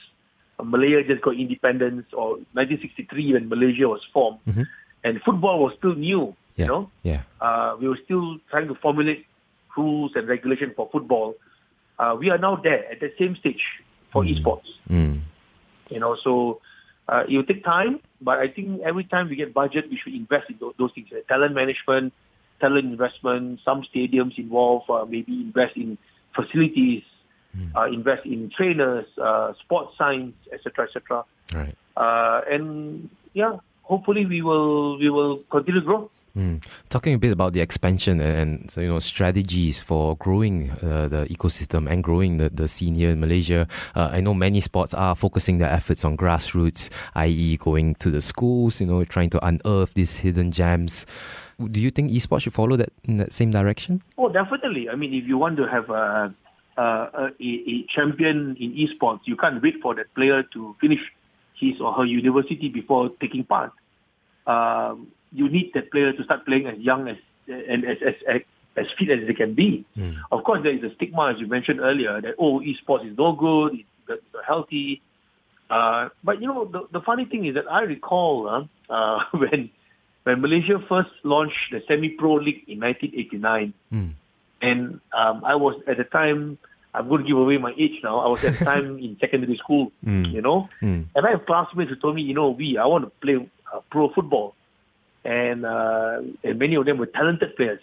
uh, 0.59 0.63
Malaya 0.63 1.03
just 1.05 1.23
got 1.23 1.35
independence, 1.35 2.07
or 2.13 2.37
1963 2.55 3.33
when 3.35 3.49
Malaysia 3.49 3.89
was 3.89 4.03
formed, 4.13 4.39
Mhm. 4.47 4.67
and 5.05 5.21
football 5.23 5.59
was 5.63 5.75
still 5.77 5.95
new. 5.95 6.35
Yeah. 6.57 6.65
You 6.65 6.67
know, 6.71 6.91
Yeah. 7.03 7.23
uh, 7.41 7.77
we 7.79 7.89
were 7.89 7.99
still 8.05 8.39
trying 8.51 8.69
to 8.69 8.75
formulate 8.77 9.27
rules 9.77 10.13
and 10.17 10.27
regulation 10.29 10.73
for 10.75 10.89
football. 10.91 11.35
Uh, 11.99 12.17
we 12.19 12.31
are 12.31 12.39
now 12.39 12.57
there 12.57 12.91
at 12.91 13.01
the 13.01 13.13
same 13.19 13.37
stage 13.37 13.63
for 14.13 14.23
Mm. 14.23 14.29
esports. 14.41 14.71
Mm. 14.89 15.21
You 15.91 16.01
know, 16.01 16.15
so 16.17 16.61
uh, 17.09 17.25
it 17.29 17.37
will 17.37 17.45
take 17.45 17.63
time, 17.65 18.01
but 18.23 18.39
I 18.39 18.49
think 18.49 18.81
every 18.83 19.05
time 19.05 19.29
we 19.29 19.37
get 19.37 19.53
budget, 19.53 19.91
we 19.91 19.97
should 19.99 20.15
invest 20.15 20.49
in 20.49 20.57
those, 20.59 20.75
those 20.79 20.93
things: 20.93 21.09
uh, 21.13 21.21
talent 21.29 21.55
management, 21.55 22.13
talent 22.61 22.87
investment, 22.87 23.61
some 23.65 23.83
stadiums 23.83 24.39
involved, 24.39 24.89
uh, 24.91 25.05
maybe 25.05 25.33
invest 25.33 25.77
in 25.77 25.99
facilities, 26.35 27.03
Mm. 27.57 27.75
uh, 27.75 27.87
invest 27.89 28.27
in 28.27 28.51
trainers, 28.51 29.07
uh, 29.17 29.55
sports 29.65 29.97
science, 29.97 30.35
etc., 30.53 30.85
etc. 30.85 31.25
Right. 31.55 31.75
Uh, 31.97 32.43
and 32.51 33.09
yeah, 33.33 33.57
hopefully 33.81 34.27
we 34.27 34.43
will 34.43 34.99
we 34.99 35.09
will 35.09 35.39
continue 35.51 35.81
to 35.81 35.87
grow. 35.87 36.11
Mm. 36.37 36.63
Talking 36.91 37.15
a 37.15 37.19
bit 37.19 37.33
about 37.33 37.55
the 37.55 37.61
expansion 37.63 38.21
and, 38.21 38.69
and 38.69 38.77
you 38.77 38.89
know 38.89 38.99
strategies 39.01 39.81
for 39.81 40.17
growing 40.19 40.71
uh, 40.83 41.09
the 41.09 41.25
ecosystem 41.33 41.89
and 41.91 42.05
growing 42.05 42.37
the, 42.37 42.51
the 42.51 42.69
senior 42.69 43.09
in 43.17 43.21
Malaysia. 43.21 43.67
Uh, 43.95 44.11
I 44.13 44.21
know 44.21 44.35
many 44.35 44.61
sports 44.61 44.93
are 44.93 45.17
focusing 45.17 45.57
their 45.57 45.71
efforts 45.71 46.05
on 46.05 46.15
grassroots, 46.19 46.91
i.e., 47.15 47.57
going 47.57 47.95
to 48.05 48.11
the 48.11 48.21
schools, 48.21 48.83
you 48.83 48.87
know, 48.87 49.03
trying 49.05 49.31
to 49.31 49.41
unearth 49.41 49.95
these 49.95 50.19
hidden 50.19 50.53
gems. 50.53 51.07
Do 51.59 51.81
you 51.81 51.91
think 51.91 52.11
esports 52.11 52.43
should 52.43 52.53
follow 52.53 52.77
that 52.77 52.93
in 53.05 53.17
that 53.17 53.33
same 53.33 53.51
direction? 53.51 54.03
Oh, 54.19 54.29
definitely. 54.29 54.91
I 54.91 54.95
mean, 54.95 55.15
if 55.15 55.25
you 55.27 55.39
want 55.39 55.57
to 55.57 55.67
have 55.67 55.89
a, 55.89 56.35
a, 56.77 56.83
a, 56.83 57.33
a 57.41 57.87
champion 57.89 58.57
in 58.61 58.73
esports, 58.75 59.21
you 59.25 59.37
can't 59.37 59.63
wait 59.63 59.77
for 59.81 59.95
that 59.95 60.15
player 60.15 60.43
to 60.53 60.77
finish 60.81 61.01
his 61.59 61.81
or 61.81 61.93
her 61.95 62.05
university 62.05 62.69
before 62.69 63.11
taking 63.21 63.45
part. 63.45 63.73
Um, 64.47 65.09
you 65.33 65.49
need 65.49 65.73
that 65.75 65.91
player 65.91 66.13
to 66.13 66.25
start 66.25 66.45
playing 66.45 66.67
as 66.67 66.79
young 66.79 67.09
as 67.09 67.17
and 67.49 67.85
as 67.85 67.99
as, 68.05 68.15
as, 68.29 68.41
as 68.77 68.87
fit 68.99 69.11
as 69.11 69.27
they 69.27 69.35
can 69.35 69.55
be. 69.55 69.85
Mm. 69.97 70.17
Of 70.31 70.45
course, 70.45 70.63
there 70.63 70.73
is 70.73 70.83
a 70.83 70.95
stigma, 70.95 71.33
as 71.33 71.41
you 71.41 71.47
mentioned 71.47 71.81
earlier, 71.81 72.21
that 72.21 72.35
oh, 72.39 72.61
esports 72.61 73.11
is 73.11 73.17
no 73.17 73.33
good, 73.33 73.75
it's 74.09 74.23
not 74.35 74.45
healthy. 74.47 75.01
Uh, 75.69 76.11
but 76.23 76.41
you 76.41 76.47
know, 76.47 76.65
the, 76.67 76.87
the 76.93 77.01
funny 77.01 77.25
thing 77.25 77.47
is 77.47 77.55
that 77.55 77.71
I 77.71 77.83
recall 77.83 78.49
uh, 78.49 78.65
uh, 78.93 79.25
when 79.33 79.71
when 80.27 80.41
Malaysia 80.41 80.83
first 80.89 81.11
launched 81.23 81.71
the 81.71 81.81
semi-pro 81.87 82.35
league 82.35 82.65
in 82.67 82.81
1989, 82.81 83.73
mm. 83.93 84.11
and 84.61 85.01
um, 85.13 85.45
I 85.45 85.55
was 85.55 85.81
at 85.87 85.97
the 85.97 86.05
time. 86.05 86.59
I'm 86.93 87.09
going 87.09 87.21
to 87.21 87.29
give 87.29 87.37
away 87.37 87.59
my 87.59 87.75
age 87.77 88.01
now. 88.03 88.21
I 88.21 88.29
was 88.29 88.43
at 88.43 88.59
the 88.59 88.65
time 88.73 88.99
in 88.99 89.19
secondary 89.21 89.57
school, 89.59 89.93
mm. 90.03 90.33
you 90.33 90.41
know, 90.41 90.69
mm. 90.81 91.05
and 91.15 91.27
I 91.27 91.31
have 91.31 91.45
classmates 91.45 91.91
who 91.91 91.97
told 91.97 92.17
me, 92.17 92.23
you 92.23 92.33
know, 92.33 92.51
we 92.51 92.79
I 92.79 92.87
want 92.87 93.05
to 93.05 93.11
play 93.21 93.37
uh, 93.71 93.81
pro 93.91 94.09
football 94.09 94.57
and 95.27 95.67
uh, 95.67 96.23
and 96.43 96.59
many 96.59 96.77
of 96.77 96.87
them 96.87 96.99
were 96.99 97.07
talented 97.07 97.55
players, 97.57 97.81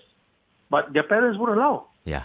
but 0.70 0.92
their 0.94 1.04
parents 1.04 1.38
wouldn't 1.38 1.60
allow. 1.60 1.86
Yeah, 2.06 2.24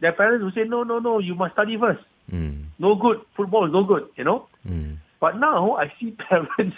their 0.00 0.12
parents 0.12 0.44
would 0.44 0.54
say, 0.54 0.64
no, 0.64 0.82
no, 0.82 0.98
no, 0.98 1.18
you 1.18 1.34
must 1.34 1.54
study 1.54 1.78
first. 1.78 2.04
Mm. 2.30 2.64
No 2.78 2.94
good, 2.96 3.20
football 3.36 3.66
is 3.66 3.72
no 3.72 3.84
good, 3.84 4.08
you 4.16 4.24
know. 4.24 4.46
Mm. 4.68 4.98
But 5.20 5.38
now 5.38 5.76
I 5.76 5.92
see 6.00 6.10
parents 6.28 6.76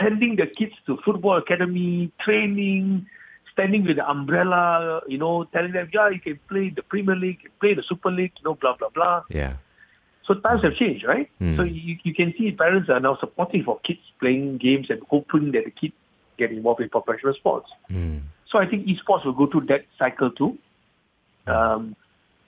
sending 0.00 0.36
their 0.36 0.46
kids 0.46 0.74
to 0.86 0.96
football 1.04 1.36
academy, 1.36 2.10
training, 2.20 3.06
standing 3.52 3.84
with 3.84 3.96
the 3.96 4.08
umbrella, 4.08 5.00
you 5.08 5.18
know, 5.18 5.44
telling 5.44 5.72
them, 5.72 5.88
yeah, 5.92 6.08
you 6.08 6.20
can 6.20 6.38
play 6.48 6.70
the 6.70 6.82
Premier 6.82 7.16
League, 7.16 7.50
play 7.60 7.74
the 7.74 7.82
Super 7.82 8.10
League, 8.10 8.32
you 8.38 8.44
know, 8.44 8.54
blah 8.54 8.76
blah 8.76 8.88
blah. 8.88 9.22
Yeah. 9.28 9.56
So 10.24 10.34
times 10.34 10.62
have 10.62 10.74
changed, 10.74 11.04
right? 11.06 11.30
Mm. 11.40 11.56
So 11.56 11.62
you, 11.62 11.96
you 12.02 12.14
can 12.14 12.34
see 12.36 12.52
parents 12.52 12.90
are 12.90 13.00
now 13.00 13.16
supporting 13.16 13.64
for 13.64 13.80
kids 13.80 14.00
playing 14.20 14.58
games 14.58 14.90
and 14.90 15.00
hoping 15.08 15.52
that 15.52 15.64
the 15.64 15.70
kid 15.70 15.92
get 16.36 16.52
involved 16.52 16.82
in 16.82 16.90
professional 16.90 17.32
sports. 17.34 17.70
Mm. 17.90 18.20
So 18.46 18.58
I 18.58 18.66
think 18.66 18.86
esports 18.86 19.24
will 19.24 19.32
go 19.32 19.46
through 19.46 19.66
that 19.66 19.86
cycle 19.98 20.30
too. 20.30 20.58
Um, 21.46 21.96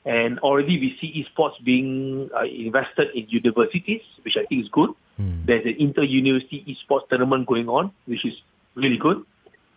and 0.05 0.39
already 0.41 0.79
we 0.79 0.97
see 1.01 1.25
esports 1.25 1.63
being 1.65 2.31
uh, 2.37 2.45
invested 2.45 3.11
in 3.15 3.29
universities, 3.29 4.03
which 4.23 4.37
I 4.37 4.45
think 4.45 4.63
is 4.63 4.69
good. 4.69 4.91
Mm. 5.21 5.47
There's 5.47 5.67
an 5.67 5.77
inter-university 5.79 6.59
esports 6.71 7.09
tournament 7.09 7.47
going 7.47 7.69
on, 7.69 7.93
which 8.07 8.25
is 8.25 8.35
really 8.75 8.97
good. 8.97 9.25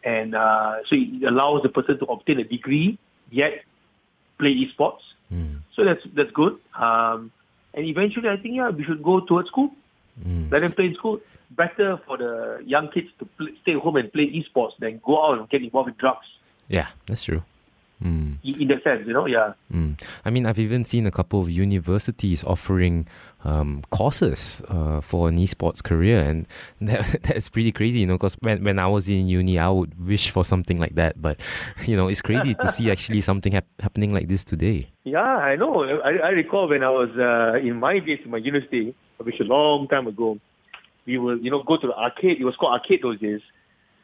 And 0.03 0.35
uh, 0.35 0.77
so 0.87 0.95
it 0.95 1.23
allows 1.23 1.63
the 1.63 1.69
person 1.69 1.99
to 1.99 2.05
obtain 2.05 2.39
a 2.39 2.43
degree, 2.43 2.97
yet 3.29 3.63
play 4.39 4.53
esports. 4.55 5.03
Mm. 5.31 5.59
So 5.75 5.83
that's 5.83 6.03
that's 6.13 6.31
good. 6.31 6.59
Um, 6.75 7.31
and 7.73 7.85
eventually, 7.85 8.29
I 8.29 8.37
think 8.37 8.55
yeah, 8.55 8.69
we 8.69 8.83
should 8.83 9.01
go 9.01 9.19
towards 9.21 9.47
school. 9.47 9.71
Mm. 10.25 10.51
Let 10.51 10.61
them 10.61 10.73
play 10.73 10.87
in 10.87 10.95
school 10.95 11.21
better 11.51 11.99
for 12.05 12.17
the 12.17 12.61
young 12.65 12.89
kids 12.89 13.09
to 13.19 13.25
play, 13.25 13.51
stay 13.61 13.73
home 13.73 13.95
and 13.95 14.11
play 14.11 14.27
esports 14.31 14.77
than 14.79 15.01
go 15.03 15.25
out 15.25 15.39
and 15.39 15.49
get 15.49 15.63
involved 15.63 15.89
in 15.89 15.95
drugs. 15.97 16.27
Yeah, 16.67 16.87
that's 17.07 17.23
true. 17.23 17.43
Mm. 18.03 18.37
In 18.43 18.67
that 18.67 18.83
sense, 18.83 19.07
you 19.07 19.13
know, 19.13 19.25
yeah. 19.25 19.53
Mm. 19.73 20.01
I 20.25 20.29
mean, 20.29 20.45
I've 20.45 20.59
even 20.59 20.83
seen 20.83 21.07
a 21.07 21.11
couple 21.11 21.39
of 21.39 21.49
universities 21.49 22.43
offering 22.43 23.07
um, 23.45 23.81
courses 23.91 24.61
uh, 24.67 24.99
for 24.99 25.29
an 25.29 25.37
esports 25.37 25.81
career, 25.81 26.19
and 26.19 26.45
that, 26.81 27.21
that's 27.23 27.47
pretty 27.47 27.71
crazy, 27.71 27.99
you 27.99 28.07
know. 28.07 28.15
Because 28.15 28.35
when, 28.41 28.63
when 28.63 28.77
I 28.77 28.87
was 28.87 29.07
in 29.07 29.27
uni, 29.27 29.57
I 29.57 29.69
would 29.69 30.05
wish 30.05 30.31
for 30.31 30.43
something 30.43 30.79
like 30.79 30.95
that, 30.95 31.21
but 31.21 31.39
you 31.85 31.95
know, 31.95 32.09
it's 32.09 32.21
crazy 32.21 32.53
to 32.55 32.69
see 32.69 32.91
actually 32.91 33.21
something 33.29 33.53
hap- 33.53 33.81
happening 33.81 34.13
like 34.13 34.27
this 34.27 34.43
today. 34.43 34.89
Yeah, 35.05 35.21
I 35.21 35.55
know. 35.55 35.83
I, 36.01 36.17
I 36.17 36.29
recall 36.29 36.67
when 36.67 36.83
I 36.83 36.89
was 36.89 37.09
uh, 37.17 37.57
in 37.59 37.79
my 37.79 37.99
days 37.99 38.19
in 38.25 38.31
my 38.31 38.37
university, 38.37 38.93
which 39.17 39.39
a 39.39 39.45
long 39.45 39.87
time 39.87 40.07
ago 40.07 40.39
we 41.05 41.17
would 41.17 41.43
you 41.43 41.51
know, 41.51 41.63
go 41.63 41.77
to 41.77 41.87
the 41.87 41.97
arcade. 41.97 42.39
It 42.39 42.43
was 42.45 42.57
called 42.57 42.73
arcade 42.73 43.01
those 43.01 43.19
days, 43.19 43.41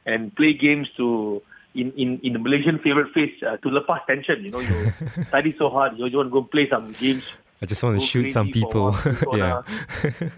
and 0.05 0.33
play 0.35 0.53
games 0.53 0.87
to 0.95 1.41
in 1.75 1.91
in, 1.93 2.19
in 2.23 2.33
the 2.33 2.39
Malaysian 2.39 2.79
favorite 2.79 3.13
face 3.13 3.33
uh, 3.43 3.57
to 3.57 3.69
lepas 3.69 4.05
tension. 4.07 4.43
You 4.43 4.51
know, 4.51 4.59
you 4.59 4.93
study 5.27 5.55
so 5.57 5.69
hard, 5.69 5.97
you, 5.97 6.05
you 6.07 6.17
want 6.17 6.27
to 6.27 6.33
go 6.33 6.43
play 6.43 6.69
some 6.69 6.93
games. 6.93 7.23
I 7.61 7.65
just 7.65 7.83
want 7.83 7.99
to 7.99 8.05
shoot 8.05 8.31
some 8.31 8.47
people. 8.47 8.95
yeah, 9.33 9.61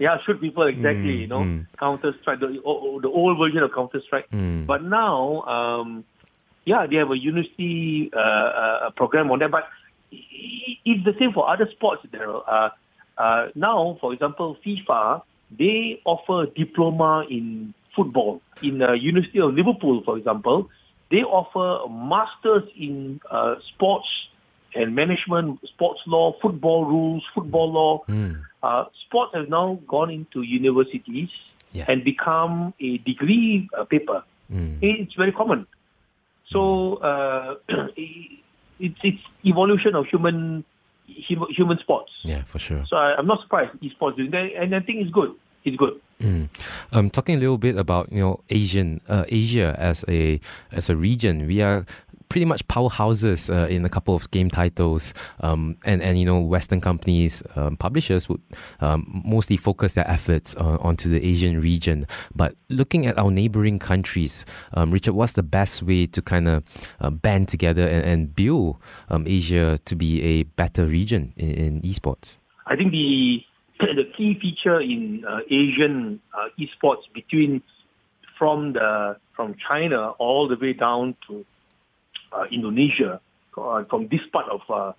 yeah, 0.00 0.18
shoot 0.26 0.40
people 0.40 0.64
exactly. 0.64 1.18
Mm, 1.18 1.20
you 1.20 1.26
know, 1.28 1.40
mm. 1.40 1.66
Counter 1.78 2.14
Strike, 2.20 2.40
the, 2.40 2.48
the 2.48 3.08
old 3.08 3.38
version 3.38 3.62
of 3.62 3.72
Counter 3.72 4.00
Strike. 4.00 4.28
Mm. 4.30 4.66
But 4.66 4.82
now, 4.82 5.42
um, 5.42 6.04
yeah, 6.64 6.86
they 6.86 6.96
have 6.96 7.12
a 7.12 7.18
university 7.18 8.10
uh, 8.12 8.18
uh, 8.18 8.90
program 8.90 9.30
on 9.30 9.38
that. 9.38 9.52
But 9.52 9.68
it's 10.10 11.04
the 11.04 11.14
same 11.18 11.32
for 11.32 11.48
other 11.48 11.70
sports. 11.70 12.02
There, 12.10 12.28
uh, 12.28 12.70
uh, 13.16 13.48
now, 13.54 13.98
for 14.00 14.12
example, 14.12 14.56
FIFA 14.66 15.22
they 15.58 16.00
offer 16.04 16.46
diploma 16.46 17.26
in 17.28 17.74
football. 17.94 18.40
In 18.62 18.78
the 18.78 18.92
University 18.92 19.40
of 19.40 19.54
Liverpool, 19.54 20.02
for 20.04 20.16
example, 20.16 20.70
they 21.12 21.22
offer 21.22 21.84
a 21.84 21.88
master's 21.90 22.68
in 22.74 23.20
uh, 23.30 23.56
sports 23.68 24.08
and 24.74 24.96
management, 24.96 25.60
sports 25.68 26.00
law, 26.06 26.34
football 26.40 26.86
rules, 26.86 27.22
football 27.34 27.70
law. 27.70 28.02
Mm. 28.08 28.42
Uh, 28.62 28.86
sports 29.04 29.34
has 29.34 29.46
now 29.48 29.78
gone 29.86 30.08
into 30.10 30.40
universities 30.40 31.28
yeah. 31.72 31.84
and 31.86 32.02
become 32.02 32.72
a 32.80 32.96
degree 32.98 33.68
uh, 33.76 33.84
paper. 33.84 34.24
Mm. 34.50 34.78
It's 34.80 35.14
very 35.14 35.32
common. 35.32 35.66
So 36.46 36.94
uh, 36.96 37.56
it's 37.96 39.00
it's 39.02 39.22
evolution 39.44 39.94
of 39.94 40.06
human 40.06 40.64
human 41.06 41.78
sports. 41.78 42.12
Yeah, 42.22 42.42
for 42.44 42.58
sure. 42.58 42.86
So 42.86 42.96
I, 42.96 43.18
am 43.18 43.26
not 43.26 43.42
surprised 43.42 43.72
esports 43.82 44.16
doing 44.16 44.30
that, 44.30 44.46
and 44.54 44.74
I 44.74 44.80
think 44.80 45.02
it's 45.02 45.10
good. 45.10 45.34
It's 45.64 45.76
good. 45.76 46.00
Mm. 46.22 46.48
Um, 46.92 47.10
talking 47.10 47.34
a 47.34 47.38
little 47.38 47.58
bit 47.58 47.76
about 47.76 48.10
you 48.12 48.20
know 48.20 48.40
Asian 48.48 49.00
uh, 49.08 49.24
Asia 49.28 49.74
as 49.78 50.04
a 50.08 50.40
as 50.70 50.88
a 50.88 50.96
region, 50.96 51.46
we 51.46 51.62
are 51.62 51.84
pretty 52.32 52.46
much 52.46 52.66
powerhouses 52.66 53.52
uh, 53.52 53.68
in 53.68 53.84
a 53.84 53.90
couple 53.90 54.14
of 54.14 54.30
game 54.30 54.48
titles, 54.48 55.12
um, 55.40 55.76
and 55.84 56.00
and 56.00 56.18
you 56.18 56.24
know 56.24 56.40
Western 56.40 56.80
companies, 56.80 57.42
um, 57.56 57.76
publishers 57.76 58.26
would 58.26 58.40
um, 58.80 59.22
mostly 59.24 59.58
focus 59.58 59.92
their 59.92 60.08
efforts 60.08 60.56
uh, 60.56 60.78
onto 60.80 61.10
the 61.10 61.22
Asian 61.22 61.60
region. 61.60 62.06
But 62.34 62.54
looking 62.70 63.06
at 63.06 63.18
our 63.18 63.30
neighboring 63.30 63.78
countries, 63.78 64.46
um, 64.72 64.90
Richard, 64.90 65.12
what's 65.12 65.34
the 65.34 65.42
best 65.42 65.82
way 65.82 66.06
to 66.06 66.22
kind 66.22 66.48
of 66.48 66.64
uh, 67.00 67.10
band 67.10 67.48
together 67.48 67.86
and, 67.86 68.02
and 68.04 68.34
build 68.34 68.78
um, 69.10 69.26
Asia 69.26 69.78
to 69.84 69.94
be 69.94 70.22
a 70.22 70.44
better 70.44 70.86
region 70.86 71.34
in, 71.36 71.50
in 71.50 71.82
esports? 71.82 72.38
I 72.66 72.76
think 72.76 72.92
the 72.92 73.44
the 73.96 74.04
key 74.16 74.38
feature 74.38 74.80
in 74.80 75.24
uh, 75.26 75.40
Asian 75.50 76.20
uh, 76.34 76.48
esports 76.58 77.02
between 77.12 77.62
from 78.38 78.72
the 78.74 79.16
from 79.34 79.54
China 79.68 80.10
all 80.18 80.48
the 80.48 80.56
way 80.56 80.72
down 80.72 81.16
to 81.28 81.44
uh, 82.32 82.44
Indonesia, 82.50 83.20
uh, 83.56 83.84
from 83.84 84.08
this 84.08 84.20
part 84.32 84.48
of 84.48 84.60
uh, 84.68 84.92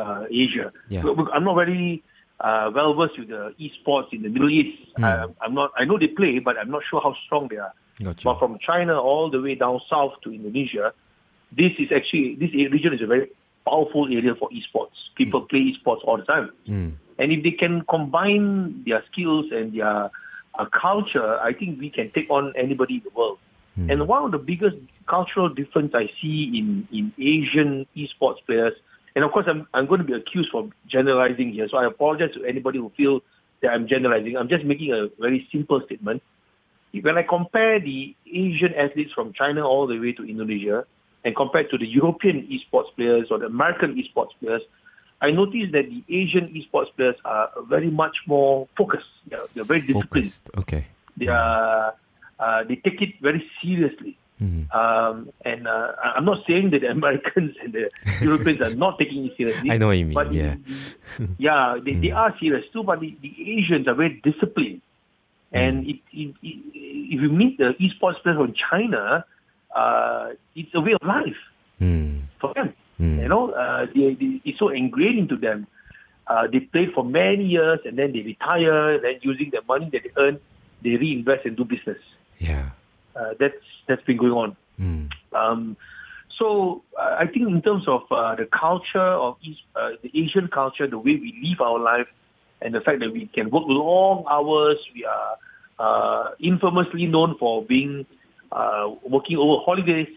uh, 0.00 0.24
Asia. 0.30 0.72
Yeah. 0.88 1.02
I'm 1.32 1.44
not 1.44 1.54
very 1.56 2.02
well 2.40 2.94
versed 2.94 3.18
with 3.18 3.28
the 3.28 3.54
esports 3.60 4.12
in 4.12 4.22
the 4.22 4.28
Middle 4.28 4.50
East. 4.50 4.78
Mm. 4.98 5.34
I'm 5.40 5.54
not. 5.54 5.72
I 5.76 5.84
know 5.84 5.98
they 5.98 6.08
play, 6.08 6.38
but 6.38 6.56
I'm 6.58 6.70
not 6.70 6.82
sure 6.88 7.00
how 7.00 7.14
strong 7.26 7.48
they 7.48 7.56
are. 7.56 7.72
Gotcha. 8.02 8.24
But 8.24 8.38
from 8.38 8.58
China 8.60 9.00
all 9.00 9.28
the 9.28 9.40
way 9.40 9.54
down 9.56 9.80
south 9.90 10.14
to 10.22 10.32
Indonesia, 10.32 10.92
this 11.50 11.72
is 11.78 11.90
actually 11.94 12.36
this 12.36 12.52
region 12.52 12.94
is 12.94 13.02
a 13.02 13.06
very 13.06 13.30
powerful 13.66 14.06
area 14.06 14.34
for 14.34 14.48
esports. 14.50 14.96
People 15.16 15.42
mm. 15.42 15.48
play 15.48 15.74
esports 15.74 16.04
all 16.04 16.16
the 16.16 16.24
time. 16.24 16.50
Mm. 16.68 16.92
And 17.18 17.32
if 17.32 17.42
they 17.42 17.50
can 17.50 17.82
combine 17.82 18.84
their 18.86 19.02
skills 19.10 19.46
and 19.52 19.72
their 19.72 20.10
uh, 20.58 20.66
culture, 20.72 21.38
I 21.40 21.52
think 21.52 21.80
we 21.80 21.90
can 21.90 22.10
take 22.12 22.30
on 22.30 22.52
anybody 22.56 22.96
in 22.96 23.02
the 23.04 23.10
world. 23.10 23.38
Mm. 23.78 23.92
And 23.92 24.08
one 24.08 24.24
of 24.24 24.32
the 24.32 24.38
biggest 24.38 24.76
cultural 25.06 25.48
difference 25.48 25.94
I 25.94 26.10
see 26.20 26.58
in, 26.58 26.88
in 26.92 27.12
Asian 27.18 27.86
esports 27.96 28.44
players, 28.46 28.74
and 29.14 29.24
of 29.24 29.32
course 29.32 29.46
I'm, 29.48 29.66
I'm 29.74 29.86
going 29.86 30.00
to 30.00 30.06
be 30.06 30.12
accused 30.12 30.50
for 30.50 30.68
generalizing 30.86 31.52
here, 31.52 31.68
so 31.68 31.76
I 31.76 31.86
apologize 31.86 32.34
to 32.34 32.44
anybody 32.44 32.78
who 32.78 32.92
feels 32.96 33.22
that 33.62 33.70
I'm 33.72 33.88
generalizing. 33.88 34.36
I'm 34.36 34.48
just 34.48 34.64
making 34.64 34.92
a 34.92 35.08
very 35.20 35.48
simple 35.50 35.80
statement. 35.86 36.22
When 37.00 37.18
I 37.18 37.22
compare 37.22 37.80
the 37.80 38.14
Asian 38.32 38.74
athletes 38.74 39.12
from 39.12 39.32
China 39.32 39.66
all 39.66 39.86
the 39.86 39.98
way 39.98 40.12
to 40.12 40.24
Indonesia, 40.24 40.84
and 41.24 41.34
compared 41.34 41.68
to 41.70 41.78
the 41.78 41.86
European 41.86 42.46
esports 42.46 42.94
players 42.96 43.28
or 43.30 43.38
the 43.38 43.46
American 43.46 43.94
esports 43.96 44.30
players, 44.40 44.62
I 45.20 45.30
noticed 45.32 45.72
that 45.72 45.86
the 45.90 46.04
Asian 46.08 46.48
esports 46.48 46.94
players 46.96 47.16
are 47.24 47.50
very 47.68 47.90
much 47.90 48.16
more 48.26 48.68
focused. 48.76 49.08
They're, 49.26 49.40
they're 49.54 49.64
very 49.64 49.80
disciplined. 49.80 50.08
Focused. 50.10 50.50
Okay. 50.56 50.86
They 51.16 51.26
are, 51.26 51.94
uh, 52.38 52.64
they 52.64 52.76
take 52.76 53.02
it 53.02 53.20
very 53.20 53.44
seriously. 53.60 54.16
Mm-hmm. 54.40 54.76
Um, 54.76 55.32
and 55.44 55.66
uh, 55.66 55.92
I'm 56.02 56.24
not 56.24 56.46
saying 56.46 56.70
that 56.70 56.82
the 56.82 56.90
Americans 56.98 57.56
and 57.62 57.72
the 57.72 57.90
Europeans 58.20 58.60
are 58.60 58.74
not 58.74 58.98
taking 58.98 59.26
it 59.26 59.36
seriously. 59.36 59.70
I 59.70 59.78
know 59.78 59.88
what 59.88 59.98
you 59.98 60.06
mean. 60.06 60.14
But 60.14 60.32
yeah, 60.32 60.54
yeah, 61.38 61.78
they, 61.82 61.92
mm. 61.92 62.02
they 62.02 62.10
are 62.12 62.34
serious 62.38 62.64
too. 62.72 62.84
But 62.84 63.00
the, 63.00 63.16
the 63.20 63.34
Asians 63.58 63.88
are 63.88 63.94
very 63.94 64.20
disciplined, 64.22 64.80
and 65.50 65.84
mm. 65.84 65.90
it, 65.90 66.00
it, 66.12 66.34
it, 66.40 66.62
if 66.72 67.20
you 67.20 67.30
meet 67.30 67.58
the 67.58 67.74
esports 67.80 68.22
players 68.22 68.38
from 68.38 68.54
China, 68.54 69.24
uh, 69.74 70.30
it's 70.54 70.70
a 70.72 70.80
way 70.80 70.92
of 70.92 71.02
life 71.02 71.36
mm. 71.80 72.20
for 72.40 72.54
them. 72.54 72.74
Mm. 73.00 73.22
You 73.22 73.28
know, 73.28 73.50
uh, 73.50 73.86
they, 73.94 74.14
they, 74.14 74.40
it's 74.44 74.58
so 74.58 74.68
ingrained 74.68 75.18
into 75.18 75.36
them. 75.36 75.66
Uh, 76.26 76.46
they 76.46 76.60
play 76.60 76.86
for 76.94 77.04
many 77.04 77.44
years 77.44 77.80
and 77.84 77.98
then 77.98 78.12
they 78.12 78.20
retire. 78.20 79.00
Then 79.00 79.18
using 79.22 79.50
the 79.50 79.62
money 79.66 79.88
that 79.92 80.02
they 80.04 80.10
earn, 80.16 80.40
they 80.82 80.96
reinvest 80.96 81.46
and 81.46 81.56
do 81.56 81.64
business. 81.64 81.98
Yeah, 82.38 82.70
uh, 83.16 83.34
that's 83.38 83.54
that's 83.86 84.02
been 84.04 84.16
going 84.16 84.32
on. 84.32 84.56
Mm. 84.80 85.10
Um, 85.32 85.76
so 86.36 86.82
uh, 86.98 87.16
I 87.18 87.26
think 87.26 87.48
in 87.48 87.62
terms 87.62 87.88
of 87.88 88.02
uh, 88.10 88.34
the 88.34 88.46
culture 88.46 88.98
of 89.00 89.36
East, 89.42 89.60
uh, 89.74 89.90
the 90.02 90.10
Asian 90.14 90.48
culture, 90.48 90.86
the 90.86 90.98
way 90.98 91.16
we 91.16 91.38
live 91.42 91.60
our 91.60 91.78
life, 91.78 92.06
and 92.60 92.74
the 92.74 92.80
fact 92.80 93.00
that 93.00 93.12
we 93.12 93.26
can 93.26 93.50
work 93.50 93.64
long 93.66 94.24
hours, 94.28 94.76
we 94.94 95.04
are 95.04 95.36
uh, 95.78 96.30
infamously 96.40 97.06
known 97.06 97.36
for 97.38 97.64
being 97.64 98.06
uh, 98.52 98.90
working 99.02 99.36
over 99.36 99.62
holidays. 99.64 100.08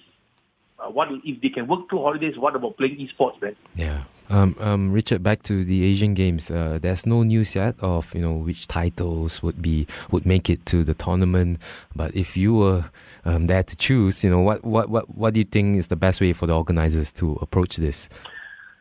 Uh, 0.81 0.89
what 0.89 1.09
if 1.23 1.41
they 1.41 1.49
can 1.49 1.67
work 1.67 1.89
through 1.89 1.99
holidays? 1.99 2.37
What 2.37 2.55
about 2.55 2.77
playing 2.77 2.97
esports, 2.97 3.41
man? 3.41 3.55
Yeah. 3.75 4.03
Um, 4.29 4.55
um, 4.59 4.91
Richard, 4.91 5.21
back 5.21 5.43
to 5.43 5.65
the 5.65 5.83
Asian 5.83 6.13
Games. 6.13 6.49
Uh, 6.49 6.79
there's 6.81 7.05
no 7.05 7.23
news 7.23 7.53
yet 7.53 7.75
of 7.81 8.13
you 8.15 8.21
know 8.21 8.33
which 8.33 8.67
titles 8.67 9.43
would 9.43 9.61
be 9.61 9.85
would 10.09 10.25
make 10.25 10.49
it 10.49 10.65
to 10.67 10.83
the 10.83 10.93
tournament. 10.93 11.59
But 11.95 12.15
if 12.15 12.37
you 12.37 12.53
were 12.53 12.85
um, 13.25 13.47
there 13.47 13.63
to 13.63 13.75
choose, 13.75 14.23
you 14.23 14.29
know 14.29 14.39
what, 14.39 14.63
what 14.63 14.89
what 14.89 15.15
what 15.15 15.33
do 15.33 15.39
you 15.41 15.45
think 15.45 15.77
is 15.77 15.87
the 15.87 15.95
best 15.95 16.21
way 16.21 16.33
for 16.33 16.47
the 16.47 16.55
organizers 16.55 17.11
to 17.13 17.37
approach 17.41 17.75
this? 17.75 18.09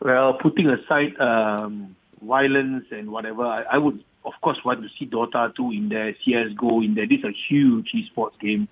Well, 0.00 0.34
putting 0.34 0.70
aside 0.70 1.18
um, 1.20 1.94
violence 2.22 2.86
and 2.90 3.10
whatever, 3.10 3.44
I, 3.44 3.64
I, 3.72 3.78
would 3.78 4.02
of 4.24 4.32
course 4.40 4.64
want 4.64 4.82
to 4.82 4.88
see 4.98 5.06
Dota 5.06 5.54
2 5.54 5.72
in 5.72 5.88
there, 5.90 6.14
CS:GO 6.24 6.80
in 6.80 6.94
there. 6.94 7.06
This 7.06 7.18
is 7.18 7.24
a 7.24 7.32
huge 7.32 7.92
esports 7.92 8.38
game. 8.38 8.66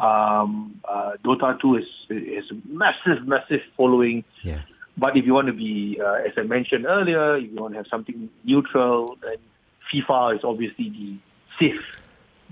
Um, 0.00 0.80
uh, 0.84 1.12
Dota 1.24 1.60
2 1.60 1.76
is 1.76 1.86
is 2.08 2.50
a 2.50 2.56
massive, 2.66 3.26
massive 3.26 3.62
following. 3.76 4.24
Yeah. 4.42 4.62
But 4.96 5.16
if 5.16 5.24
you 5.24 5.34
want 5.34 5.46
to 5.46 5.52
be, 5.52 6.00
uh, 6.02 6.26
as 6.26 6.32
I 6.36 6.42
mentioned 6.42 6.84
earlier, 6.86 7.36
if 7.36 7.50
you 7.50 7.56
want 7.56 7.74
to 7.74 7.78
have 7.78 7.86
something 7.86 8.28
neutral, 8.44 9.16
then 9.22 9.36
FIFA 9.92 10.36
is 10.36 10.44
obviously 10.44 10.90
the 10.90 11.16
safe 11.58 11.84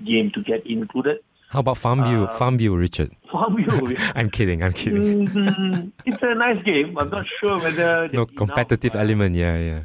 game 0.05 0.31
to 0.31 0.43
get 0.43 0.67
included. 0.67 1.21
How 1.49 1.61
about 1.61 1.77
FarmVille? 1.77 2.29
Uh, 2.29 2.39
FarmVille, 2.39 2.79
Richard. 2.79 3.11
FarmVille. 3.33 3.99
I'm 4.15 4.29
kidding. 4.29 4.63
I'm 4.63 4.73
kidding. 4.73 5.29
Mm-hmm. 5.29 5.89
It's 6.05 6.23
a 6.23 6.35
nice 6.35 6.63
game. 6.63 6.99
I'm 6.99 7.09
not 7.09 7.27
sure 7.41 7.59
whether 7.59 8.07
no 8.13 8.27
competitive 8.27 8.95
enough, 8.95 9.05
element. 9.05 9.35
Yeah, 9.35 9.57
yeah. 9.57 9.83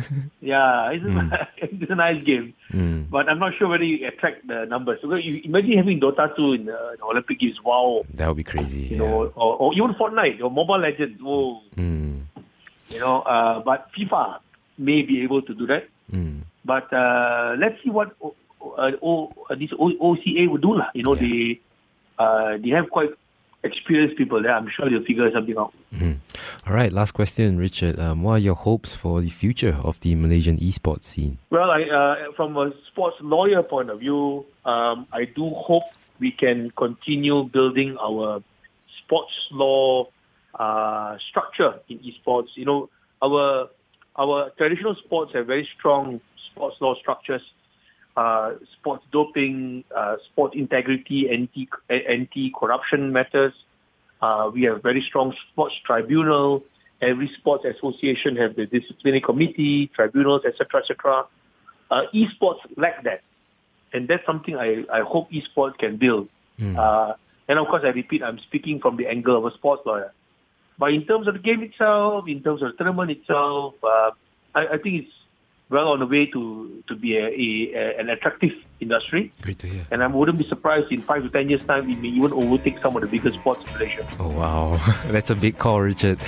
yeah, 0.40 0.90
it's, 0.90 1.04
mm. 1.04 1.32
a, 1.32 1.48
it's 1.60 1.90
a 1.90 1.94
nice 1.94 2.24
game, 2.24 2.54
mm. 2.72 3.10
but 3.10 3.28
I'm 3.28 3.38
not 3.38 3.52
sure 3.58 3.68
whether 3.68 3.84
you 3.84 4.08
attract 4.08 4.46
the 4.46 4.64
numbers. 4.64 5.00
So 5.02 5.14
you 5.18 5.42
imagine 5.44 5.76
having 5.76 6.00
Dota 6.00 6.34
2 6.34 6.52
in 6.52 6.64
the, 6.64 6.96
the 6.96 7.04
Olympic 7.04 7.40
Games. 7.40 7.62
Wow, 7.62 8.04
that 8.14 8.28
would 8.28 8.38
be 8.38 8.44
crazy. 8.44 8.80
You 8.80 8.96
yeah. 8.96 8.98
know, 8.98 9.32
or, 9.36 9.56
or, 9.56 9.74
even 9.74 9.92
Fortnite 9.94 10.40
or 10.40 10.50
Mobile 10.50 10.78
Legends. 10.78 11.20
Whoa. 11.20 11.60
Mm. 11.76 12.22
You 12.88 13.00
know, 13.00 13.20
uh, 13.22 13.60
but 13.60 13.90
FIFA 13.92 14.38
may 14.78 15.02
be 15.02 15.22
able 15.22 15.42
to 15.42 15.54
do 15.54 15.66
that. 15.66 15.88
Mm. 16.10 16.42
But 16.64 16.92
uh, 16.92 17.56
let's 17.58 17.82
see 17.82 17.90
what 17.90 18.14
uh, 18.76 18.92
o, 19.02 19.32
uh, 19.50 19.54
this 19.54 19.70
o, 19.78 19.92
OCA 20.00 20.50
would 20.50 20.62
do 20.62 20.74
lah. 20.74 20.88
You 20.94 21.02
know, 21.02 21.14
yeah. 21.14 21.22
they 21.22 21.60
uh, 22.18 22.56
they 22.58 22.70
have 22.70 22.90
quite 22.90 23.10
experienced 23.64 24.16
people 24.16 24.42
there. 24.42 24.54
I'm 24.54 24.68
sure 24.68 24.88
they'll 24.88 25.04
figure 25.04 25.30
something 25.32 25.56
out. 25.56 25.72
Mm-hmm. 25.94 26.12
All 26.66 26.74
right, 26.74 26.92
last 26.92 27.12
question, 27.12 27.58
Richard. 27.58 27.98
Um, 27.98 28.22
what 28.22 28.32
are 28.32 28.38
your 28.38 28.54
hopes 28.54 28.94
for 28.94 29.20
the 29.20 29.30
future 29.30 29.76
of 29.82 30.00
the 30.00 30.14
Malaysian 30.14 30.58
esports 30.58 31.04
scene? 31.04 31.38
Well, 31.50 31.70
I, 31.70 31.82
uh, 31.84 32.32
from 32.36 32.56
a 32.56 32.72
sports 32.88 33.16
lawyer 33.20 33.62
point 33.62 33.90
of 33.90 34.00
view, 34.00 34.46
um, 34.64 35.06
I 35.12 35.24
do 35.24 35.50
hope 35.50 35.84
we 36.18 36.30
can 36.30 36.70
continue 36.76 37.44
building 37.44 37.96
our 37.98 38.42
sports 38.98 39.32
law 39.50 40.08
uh, 40.54 41.18
structure 41.28 41.80
in 41.88 41.98
esports. 42.00 42.48
You 42.54 42.64
know, 42.64 42.90
our 43.20 43.68
our 44.16 44.50
traditional 44.50 44.94
sports 44.96 45.32
have 45.34 45.46
very 45.46 45.68
strong 45.78 46.20
sports 46.50 46.76
law 46.80 46.94
structures 46.96 47.42
uh, 48.16 48.52
sports 48.72 49.04
doping, 49.12 49.84
uh, 49.94 50.16
sports 50.30 50.54
integrity, 50.56 51.30
anti 51.30 51.68
anti 51.88 52.52
corruption 52.58 53.12
matters. 53.12 53.54
Uh, 54.20 54.50
we 54.52 54.62
have 54.62 54.82
very 54.82 55.02
strong 55.02 55.34
sports 55.50 55.74
tribunal. 55.84 56.62
Every 57.00 57.28
sports 57.38 57.64
association 57.64 58.36
have 58.36 58.54
the 58.54 58.66
disciplinary 58.66 59.20
committee, 59.20 59.88
tribunals, 59.88 60.42
etc., 60.44 60.80
etc. 60.82 61.26
Uh, 61.90 62.02
esports 62.14 62.60
lack 62.76 63.02
that, 63.04 63.22
and 63.92 64.06
that's 64.06 64.24
something 64.24 64.56
I, 64.56 64.84
I 64.92 65.00
hope 65.00 65.30
esports 65.32 65.76
can 65.78 65.96
build. 65.96 66.28
Mm. 66.60 66.78
Uh, 66.78 67.14
and 67.48 67.58
of 67.58 67.66
course, 67.66 67.82
I 67.84 67.88
repeat, 67.88 68.22
I'm 68.22 68.38
speaking 68.38 68.80
from 68.80 68.96
the 68.96 69.08
angle 69.08 69.36
of 69.36 69.44
a 69.44 69.54
sports 69.56 69.82
lawyer. 69.84 70.12
But 70.78 70.92
in 70.94 71.04
terms 71.04 71.26
of 71.28 71.34
the 71.34 71.40
game 71.40 71.62
itself, 71.62 72.28
in 72.28 72.42
terms 72.42 72.62
of 72.62 72.72
the 72.72 72.76
tournament 72.76 73.10
itself, 73.10 73.74
uh, 73.82 74.12
I, 74.54 74.66
I 74.68 74.78
think 74.78 75.04
it's 75.04 75.12
well 75.72 75.88
on 75.88 75.98
the 76.00 76.06
way 76.06 76.26
to 76.26 76.82
to 76.86 76.94
be 76.94 77.16
a, 77.16 77.26
a, 77.26 77.98
an 77.98 78.10
attractive 78.10 78.52
industry. 78.80 79.32
Great 79.40 79.58
to 79.60 79.66
hear. 79.66 79.86
And 79.90 80.02
I 80.02 80.06
wouldn't 80.06 80.38
be 80.38 80.46
surprised 80.46 80.92
in 80.92 81.00
five 81.00 81.22
to 81.22 81.30
ten 81.30 81.48
years' 81.48 81.64
time, 81.64 81.86
we 81.86 81.96
may 81.96 82.08
even 82.08 82.32
overtake 82.32 82.78
some 82.82 82.94
of 82.94 83.02
the 83.02 83.08
biggest 83.08 83.38
sports 83.38 83.64
in 83.66 83.72
Malaysia. 83.72 84.06
Oh 84.20 84.28
wow, 84.28 84.78
that's 85.06 85.30
a 85.30 85.34
big 85.34 85.58
call, 85.58 85.80
Richard. 85.80 86.20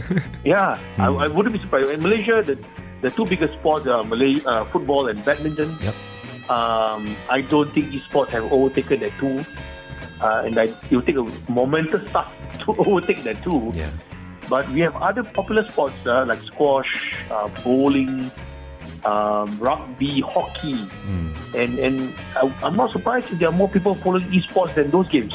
yeah, 0.44 0.78
hmm. 0.96 1.02
I, 1.02 1.06
I, 1.24 1.28
wouldn't 1.28 1.52
be 1.52 1.60
surprised. 1.60 1.90
In 1.90 2.00
Malaysia, 2.00 2.42
the 2.46 2.56
the 3.02 3.10
two 3.10 3.26
biggest 3.26 3.58
sports 3.58 3.86
are 3.86 4.04
Malay 4.04 4.40
uh, 4.46 4.64
football 4.70 5.08
and 5.08 5.24
badminton. 5.24 5.76
Yep. 5.82 5.94
Um, 6.48 7.16
I 7.30 7.42
don't 7.42 7.70
think 7.72 7.90
esports 7.90 8.28
have 8.30 8.50
overtaken 8.52 9.00
that 9.00 9.12
two, 9.18 9.44
uh, 10.20 10.46
and 10.46 10.58
I, 10.58 10.70
it 10.90 10.90
will 10.90 11.02
take 11.02 11.16
a 11.18 11.26
momentous 11.50 12.08
start 12.10 12.28
to 12.64 12.76
overtake 12.76 13.24
that 13.24 13.42
two. 13.42 13.72
Yeah. 13.74 13.90
But 14.48 14.68
we 14.70 14.80
have 14.80 14.94
other 14.96 15.22
popular 15.22 15.66
sports 15.70 15.96
uh, 16.04 16.26
like 16.26 16.42
squash, 16.42 17.14
uh, 17.30 17.48
bowling, 17.62 18.30
um, 19.04 19.58
rugby, 19.58 20.20
hockey, 20.20 20.74
mm. 20.74 21.54
and 21.54 21.78
and 21.78 22.14
I, 22.36 22.54
I'm 22.62 22.76
not 22.76 22.90
surprised 22.92 23.32
if 23.32 23.38
there 23.38 23.48
are 23.48 23.52
more 23.52 23.68
people 23.68 23.94
following 23.96 24.28
esports 24.30 24.74
than 24.74 24.90
those 24.90 25.08
games. 25.08 25.32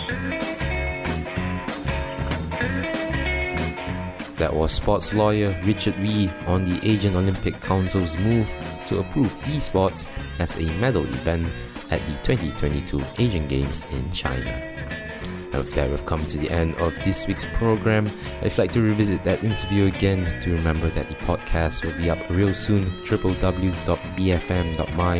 That 4.37 4.53
was 4.53 4.71
sports 4.71 5.13
lawyer 5.13 5.55
Richard 5.65 5.97
Wee 5.99 6.29
on 6.45 6.69
the 6.69 6.79
Asian 6.87 7.15
Olympic 7.15 7.59
Council's 7.59 8.15
move 8.17 8.47
to 8.85 8.99
approve 8.99 9.33
esports 9.45 10.07
as 10.39 10.55
a 10.57 10.71
medal 10.79 11.03
event 11.03 11.47
at 11.89 12.05
the 12.05 12.13
2022 12.23 13.01
Asian 13.17 13.47
Games 13.47 13.85
in 13.91 14.11
China. 14.11 15.06
With 15.53 15.73
that, 15.73 15.89
we've 15.89 16.05
come 16.05 16.25
to 16.27 16.37
the 16.37 16.51
end 16.51 16.75
of 16.75 16.93
this 17.03 17.25
week's 17.25 17.45
program. 17.53 18.05
If 18.41 18.57
you'd 18.57 18.63
like 18.63 18.71
to 18.73 18.81
revisit 18.81 19.23
that 19.23 19.43
interview 19.43 19.87
again, 19.87 20.27
do 20.43 20.53
remember 20.53 20.89
that 20.89 21.07
the 21.07 21.15
podcast 21.15 21.83
will 21.83 21.93
be 21.93 22.09
up 22.09 22.19
real 22.29 22.53
soon. 22.53 22.85
www.bfm.my 23.05 23.63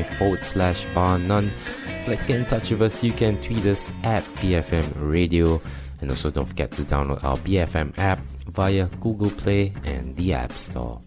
forward 0.03 0.43
slash 0.43 0.85
bar 0.93 1.17
none. 1.17 1.49
If 1.85 1.99
you'd 1.99 2.07
like 2.07 2.19
to 2.19 2.25
get 2.27 2.39
in 2.39 2.45
touch 2.45 2.69
with 2.69 2.81
us, 2.81 3.03
you 3.03 3.13
can 3.13 3.41
tweet 3.41 3.65
us 3.65 3.91
at 4.03 4.23
BFM 4.35 4.91
Radio. 4.95 5.61
And 6.01 6.11
also 6.11 6.29
don't 6.29 6.45
forget 6.45 6.71
to 6.73 6.83
download 6.83 7.23
our 7.23 7.37
BFM 7.37 7.97
app 7.97 8.19
via 8.47 8.87
Google 9.01 9.31
Play 9.31 9.73
and 9.85 10.15
the 10.15 10.33
App 10.33 10.51
Store. 10.53 10.99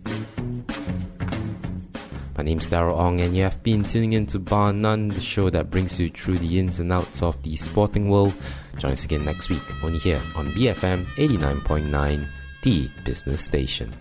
My 2.40 2.44
name's 2.44 2.68
Daryl 2.68 2.96
Ong, 2.96 3.20
and 3.20 3.36
you 3.36 3.42
have 3.42 3.62
been 3.62 3.84
tuning 3.84 4.14
in 4.14 4.24
to 4.28 4.38
Bar 4.38 4.72
None, 4.72 5.08
the 5.08 5.20
show 5.20 5.50
that 5.50 5.70
brings 5.70 6.00
you 6.00 6.08
through 6.08 6.38
the 6.38 6.58
ins 6.58 6.80
and 6.80 6.90
outs 6.90 7.22
of 7.22 7.42
the 7.42 7.54
sporting 7.54 8.08
world. 8.08 8.32
Join 8.78 8.92
us 8.92 9.04
again 9.04 9.26
next 9.26 9.50
week, 9.50 9.60
only 9.84 9.98
here 9.98 10.18
on 10.34 10.50
BFM 10.52 11.04
89.9, 11.16 12.26
the 12.62 12.88
business 13.04 13.44
station. 13.44 13.92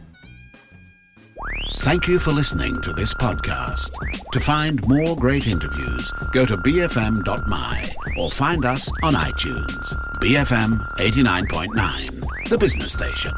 Thank 1.80 2.08
you 2.08 2.18
for 2.18 2.32
listening 2.32 2.82
to 2.84 2.94
this 2.94 3.14
podcast. 3.14 3.92
To 4.32 4.40
find 4.40 4.80
more 4.88 5.18
great 5.18 5.46
interviews, 5.46 6.10
go 6.34 6.46
to 6.46 6.56
bfm.my 6.56 7.94
or 8.18 8.32
find 8.32 8.64
us 8.64 8.90
on 9.04 9.16
iTunes. 9.16 9.84
BFM 10.22 10.80
89.9, 10.96 12.48
the 12.48 12.58
business 12.58 12.94
station. 12.94 13.34